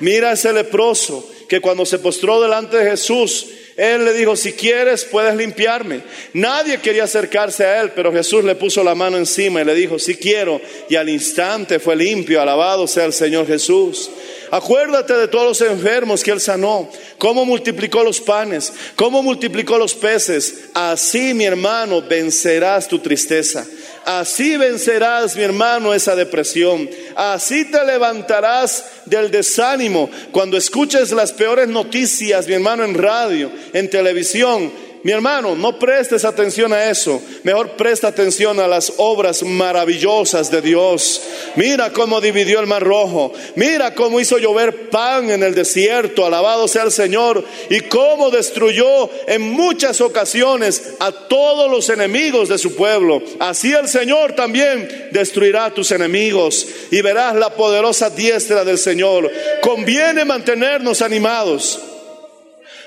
Mira 0.00 0.32
ese 0.32 0.52
leproso 0.52 1.28
que 1.48 1.60
cuando 1.60 1.86
se 1.86 1.98
postró 1.98 2.40
delante 2.40 2.76
de 2.76 2.90
Jesús, 2.90 3.46
él 3.78 4.04
le 4.04 4.12
dijo, 4.12 4.34
si 4.34 4.54
quieres, 4.54 5.04
puedes 5.04 5.36
limpiarme. 5.36 6.00
Nadie 6.32 6.78
quería 6.78 7.04
acercarse 7.04 7.64
a 7.64 7.80
él, 7.80 7.92
pero 7.94 8.12
Jesús 8.12 8.42
le 8.42 8.56
puso 8.56 8.82
la 8.82 8.96
mano 8.96 9.16
encima 9.16 9.62
y 9.62 9.64
le 9.64 9.72
dijo, 9.72 10.00
si 10.00 10.16
quiero. 10.16 10.60
Y 10.88 10.96
al 10.96 11.08
instante 11.08 11.78
fue 11.78 11.94
limpio, 11.94 12.42
alabado 12.42 12.88
sea 12.88 13.04
el 13.04 13.12
Señor 13.12 13.46
Jesús. 13.46 14.10
Acuérdate 14.50 15.14
de 15.14 15.28
todos 15.28 15.60
los 15.60 15.70
enfermos 15.70 16.24
que 16.24 16.32
Él 16.32 16.40
sanó, 16.40 16.90
cómo 17.18 17.44
multiplicó 17.44 18.02
los 18.02 18.20
panes, 18.20 18.72
cómo 18.96 19.22
multiplicó 19.22 19.78
los 19.78 19.94
peces. 19.94 20.70
Así, 20.74 21.32
mi 21.32 21.44
hermano, 21.44 22.02
vencerás 22.02 22.88
tu 22.88 22.98
tristeza. 22.98 23.64
Así 24.04 24.56
vencerás, 24.56 25.36
mi 25.36 25.42
hermano, 25.42 25.94
esa 25.94 26.16
depresión. 26.16 26.88
Así 27.16 27.64
te 27.70 27.84
levantarás 27.84 28.84
del 29.04 29.30
desánimo 29.30 30.10
cuando 30.32 30.56
escuches 30.56 31.12
las 31.12 31.32
peores 31.32 31.68
noticias, 31.68 32.46
mi 32.46 32.54
hermano, 32.54 32.84
en 32.84 32.94
radio, 32.94 33.50
en 33.72 33.90
televisión 33.90 34.87
mi 35.04 35.12
hermano, 35.12 35.54
no 35.54 35.78
prestes 35.78 36.24
atención 36.24 36.72
a 36.72 36.90
eso. 36.90 37.22
Mejor 37.44 37.76
presta 37.76 38.08
atención 38.08 38.58
a 38.58 38.66
las 38.66 38.94
obras 38.96 39.44
maravillosas 39.44 40.50
de 40.50 40.60
Dios. 40.60 41.22
Mira 41.54 41.92
cómo 41.92 42.20
dividió 42.20 42.58
el 42.58 42.66
mar 42.66 42.82
rojo. 42.82 43.32
Mira 43.54 43.94
cómo 43.94 44.18
hizo 44.18 44.38
llover 44.38 44.90
pan 44.90 45.30
en 45.30 45.44
el 45.44 45.54
desierto. 45.54 46.26
Alabado 46.26 46.66
sea 46.66 46.82
el 46.82 46.90
Señor. 46.90 47.44
Y 47.70 47.82
cómo 47.82 48.30
destruyó 48.30 49.08
en 49.28 49.42
muchas 49.42 50.00
ocasiones 50.00 50.94
a 50.98 51.12
todos 51.12 51.70
los 51.70 51.88
enemigos 51.90 52.48
de 52.48 52.58
su 52.58 52.74
pueblo. 52.74 53.22
Así 53.38 53.72
el 53.72 53.86
Señor 53.88 54.32
también 54.32 55.10
destruirá 55.12 55.66
a 55.66 55.74
tus 55.74 55.92
enemigos. 55.92 56.66
Y 56.90 57.02
verás 57.02 57.36
la 57.36 57.54
poderosa 57.54 58.10
diestra 58.10 58.64
del 58.64 58.78
Señor. 58.78 59.30
Conviene 59.62 60.24
mantenernos 60.24 61.02
animados. 61.02 61.80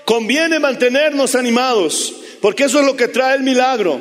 Conviene 0.05 0.59
mantenernos 0.59 1.35
animados, 1.35 2.13
porque 2.41 2.63
eso 2.63 2.79
es 2.79 2.85
lo 2.85 2.95
que 2.95 3.07
trae 3.07 3.35
el 3.35 3.43
milagro. 3.43 3.99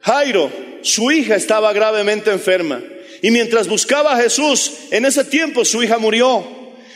Jairo, 0.00 0.50
su 0.82 1.10
hija 1.10 1.34
estaba 1.34 1.72
gravemente 1.72 2.30
enferma. 2.30 2.82
Y 3.22 3.30
mientras 3.30 3.68
buscaba 3.68 4.12
a 4.12 4.20
Jesús, 4.20 4.72
en 4.90 5.06
ese 5.06 5.24
tiempo 5.24 5.64
su 5.64 5.82
hija 5.82 5.98
murió. 5.98 6.46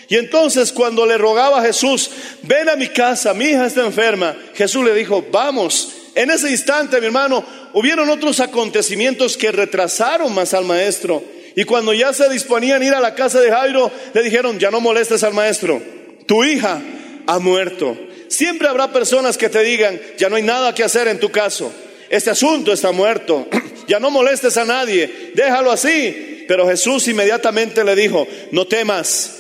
Y 0.09 0.17
entonces 0.17 0.73
cuando 0.73 1.07
le 1.07 1.19
rogaba 1.19 1.61
a 1.61 1.65
Jesús, 1.65 2.11
ven 2.43 2.69
a 2.69 2.77
mi 2.77 2.89
casa, 2.89 3.35
mi 3.35 3.47
hija 3.47 3.67
está 3.67 3.85
enferma, 3.85 4.37
Jesús 4.55 4.85
le 4.85 4.95
dijo, 4.95 5.25
vamos. 5.31 5.95
En 6.15 6.31
ese 6.31 6.51
instante, 6.51 7.01
mi 7.01 7.07
hermano, 7.07 7.45
hubieron 7.75 8.09
otros 8.11 8.41
acontecimientos 8.41 9.37
que 9.37 9.53
retrasaron 9.53 10.35
más 10.35 10.53
al 10.55 10.65
maestro. 10.65 11.23
Y 11.55 11.65
cuando 11.65 11.93
ya 11.93 12.13
se 12.13 12.29
disponían 12.29 12.83
a 12.83 12.85
ir 12.85 12.95
a 12.95 13.01
la 13.01 13.15
casa 13.15 13.41
de 13.41 13.51
Jairo, 13.51 13.91
le 14.15 14.23
dijeron, 14.23 14.59
ya 14.59 14.71
no 14.71 14.81
molestes 14.81 15.23
al 15.23 15.35
maestro, 15.35 15.83
tu 16.27 16.45
hija 16.45 16.81
ha 17.27 17.39
muerto. 17.39 17.97
Siempre 18.29 18.69
habrá 18.69 18.93
personas 18.93 19.37
que 19.37 19.49
te 19.49 19.63
digan, 19.63 20.01
ya 20.19 20.29
no 20.29 20.37
hay 20.37 20.43
nada 20.43 20.75
que 20.75 20.85
hacer 20.85 21.09
en 21.09 21.19
tu 21.19 21.31
caso. 21.31 21.73
Este 22.09 22.31
asunto 22.31 22.73
está 22.73 22.93
muerto. 22.93 23.49
ya 23.87 23.99
no 24.01 24.11
molestes 24.11 24.57
a 24.57 24.65
nadie. 24.65 25.33
Déjalo 25.35 25.71
así. 25.71 26.45
Pero 26.49 26.67
Jesús 26.67 27.07
inmediatamente 27.09 27.85
le 27.85 27.95
dijo, 27.95 28.27
no 28.53 28.67
temas, 28.67 29.33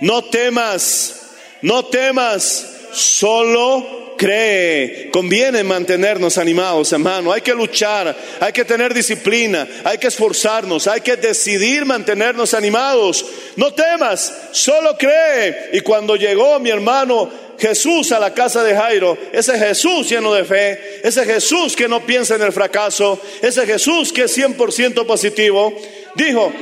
no 0.00 0.24
temas, 0.24 1.20
no 1.60 1.84
temas, 1.84 2.66
solo 2.92 4.14
cree. 4.16 5.10
Conviene 5.12 5.62
mantenernos 5.62 6.38
animados, 6.38 6.92
hermano. 6.92 7.32
Hay 7.32 7.42
que 7.42 7.52
luchar, 7.52 8.16
hay 8.40 8.52
que 8.52 8.64
tener 8.64 8.94
disciplina, 8.94 9.68
hay 9.84 9.98
que 9.98 10.06
esforzarnos, 10.06 10.86
hay 10.86 11.02
que 11.02 11.16
decidir 11.16 11.84
mantenernos 11.84 12.54
animados. 12.54 13.26
No 13.56 13.74
temas, 13.74 14.32
solo 14.52 14.96
cree. 14.96 15.70
Y 15.74 15.80
cuando 15.80 16.16
llegó 16.16 16.58
mi 16.60 16.70
hermano 16.70 17.30
Jesús 17.58 18.12
a 18.12 18.18
la 18.18 18.34
casa 18.34 18.62
de 18.62 18.74
Jairo, 18.74 19.16
ese 19.32 19.58
Jesús 19.58 20.08
lleno 20.08 20.32
de 20.34 20.44
fe, 20.44 21.00
ese 21.02 21.24
Jesús 21.24 21.76
que 21.76 21.88
no 21.88 22.04
piensa 22.04 22.34
en 22.34 22.42
el 22.42 22.52
fracaso, 22.52 23.20
ese 23.42 23.66
Jesús 23.66 24.12
que 24.12 24.24
es 24.24 24.36
100% 24.36 25.06
positivo, 25.06 25.74
dijo, 26.14 26.52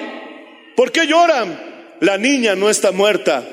¿por 0.77 0.93
qué 0.93 1.07
lloran? 1.07 1.97
La 2.01 2.19
niña 2.19 2.55
no 2.55 2.69
está 2.69 2.93
muerta, 2.93 3.45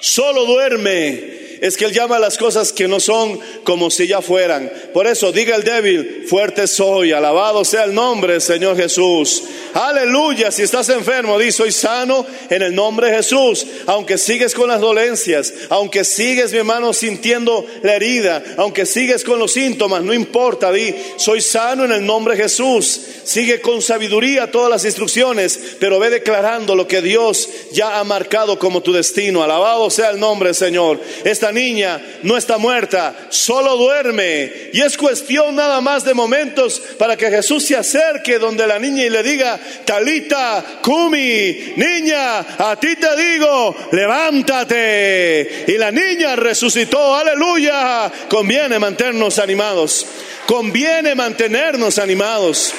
solo 0.00 0.44
duerme. 0.46 1.41
Es 1.62 1.76
que 1.76 1.84
Él 1.84 1.92
llama 1.92 2.16
a 2.16 2.18
las 2.18 2.36
cosas 2.36 2.72
que 2.72 2.88
no 2.88 2.98
son 2.98 3.38
como 3.62 3.88
si 3.88 4.08
ya 4.08 4.20
fueran. 4.20 4.70
Por 4.92 5.06
eso 5.06 5.30
diga 5.30 5.54
el 5.54 5.62
débil, 5.62 6.24
fuerte 6.28 6.66
soy, 6.66 7.12
alabado 7.12 7.64
sea 7.64 7.84
el 7.84 7.94
nombre 7.94 8.32
del 8.32 8.42
Señor 8.42 8.76
Jesús. 8.76 9.44
Aleluya, 9.72 10.50
si 10.50 10.62
estás 10.62 10.88
enfermo, 10.88 11.38
di 11.38 11.52
soy 11.52 11.70
sano 11.70 12.26
en 12.50 12.62
el 12.62 12.74
nombre 12.74 13.10
de 13.10 13.18
Jesús. 13.18 13.64
Aunque 13.86 14.18
sigues 14.18 14.56
con 14.56 14.68
las 14.68 14.80
dolencias, 14.80 15.54
aunque 15.68 16.02
sigues, 16.02 16.50
mi 16.50 16.58
hermano, 16.58 16.92
sintiendo 16.92 17.64
la 17.84 17.94
herida, 17.94 18.42
aunque 18.56 18.84
sigues 18.84 19.22
con 19.22 19.38
los 19.38 19.52
síntomas, 19.52 20.02
no 20.02 20.12
importa, 20.12 20.72
di 20.72 20.92
soy 21.16 21.40
sano 21.40 21.84
en 21.84 21.92
el 21.92 22.04
nombre 22.04 22.34
de 22.34 22.42
Jesús. 22.42 23.02
Sigue 23.22 23.60
con 23.60 23.82
sabiduría 23.82 24.50
todas 24.50 24.68
las 24.68 24.84
instrucciones, 24.84 25.76
pero 25.78 26.00
ve 26.00 26.10
declarando 26.10 26.74
lo 26.74 26.88
que 26.88 27.02
Dios 27.02 27.48
ya 27.70 28.00
ha 28.00 28.04
marcado 28.04 28.58
como 28.58 28.82
tu 28.82 28.92
destino. 28.92 29.44
Alabado 29.44 29.88
sea 29.90 30.10
el 30.10 30.18
nombre, 30.18 30.54
Señor. 30.54 30.98
Esta 31.22 31.51
niña 31.52 32.00
no 32.22 32.36
está 32.36 32.58
muerta, 32.58 33.14
solo 33.28 33.76
duerme. 33.76 34.70
Y 34.72 34.80
es 34.80 34.96
cuestión 34.96 35.54
nada 35.54 35.80
más 35.80 36.04
de 36.04 36.14
momentos 36.14 36.80
para 36.98 37.16
que 37.16 37.30
Jesús 37.30 37.64
se 37.64 37.76
acerque 37.76 38.38
donde 38.38 38.66
la 38.66 38.78
niña 38.78 39.04
y 39.04 39.10
le 39.10 39.22
diga, 39.22 39.58
Talita, 39.84 40.80
Kumi, 40.82 41.74
niña, 41.76 42.38
a 42.58 42.76
ti 42.80 42.96
te 42.96 43.16
digo, 43.16 43.76
levántate. 43.92 45.64
Y 45.68 45.78
la 45.78 45.90
niña 45.90 46.36
resucitó, 46.36 47.14
aleluya. 47.14 48.10
Conviene 48.28 48.78
mantenernos 48.78 49.38
animados. 49.38 50.06
Conviene 50.46 51.14
mantenernos 51.14 51.98
animados. 51.98 52.72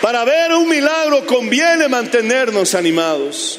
Para 0.00 0.24
ver 0.24 0.52
un 0.52 0.68
milagro 0.68 1.26
conviene 1.26 1.88
mantenernos 1.88 2.74
animados. 2.74 3.58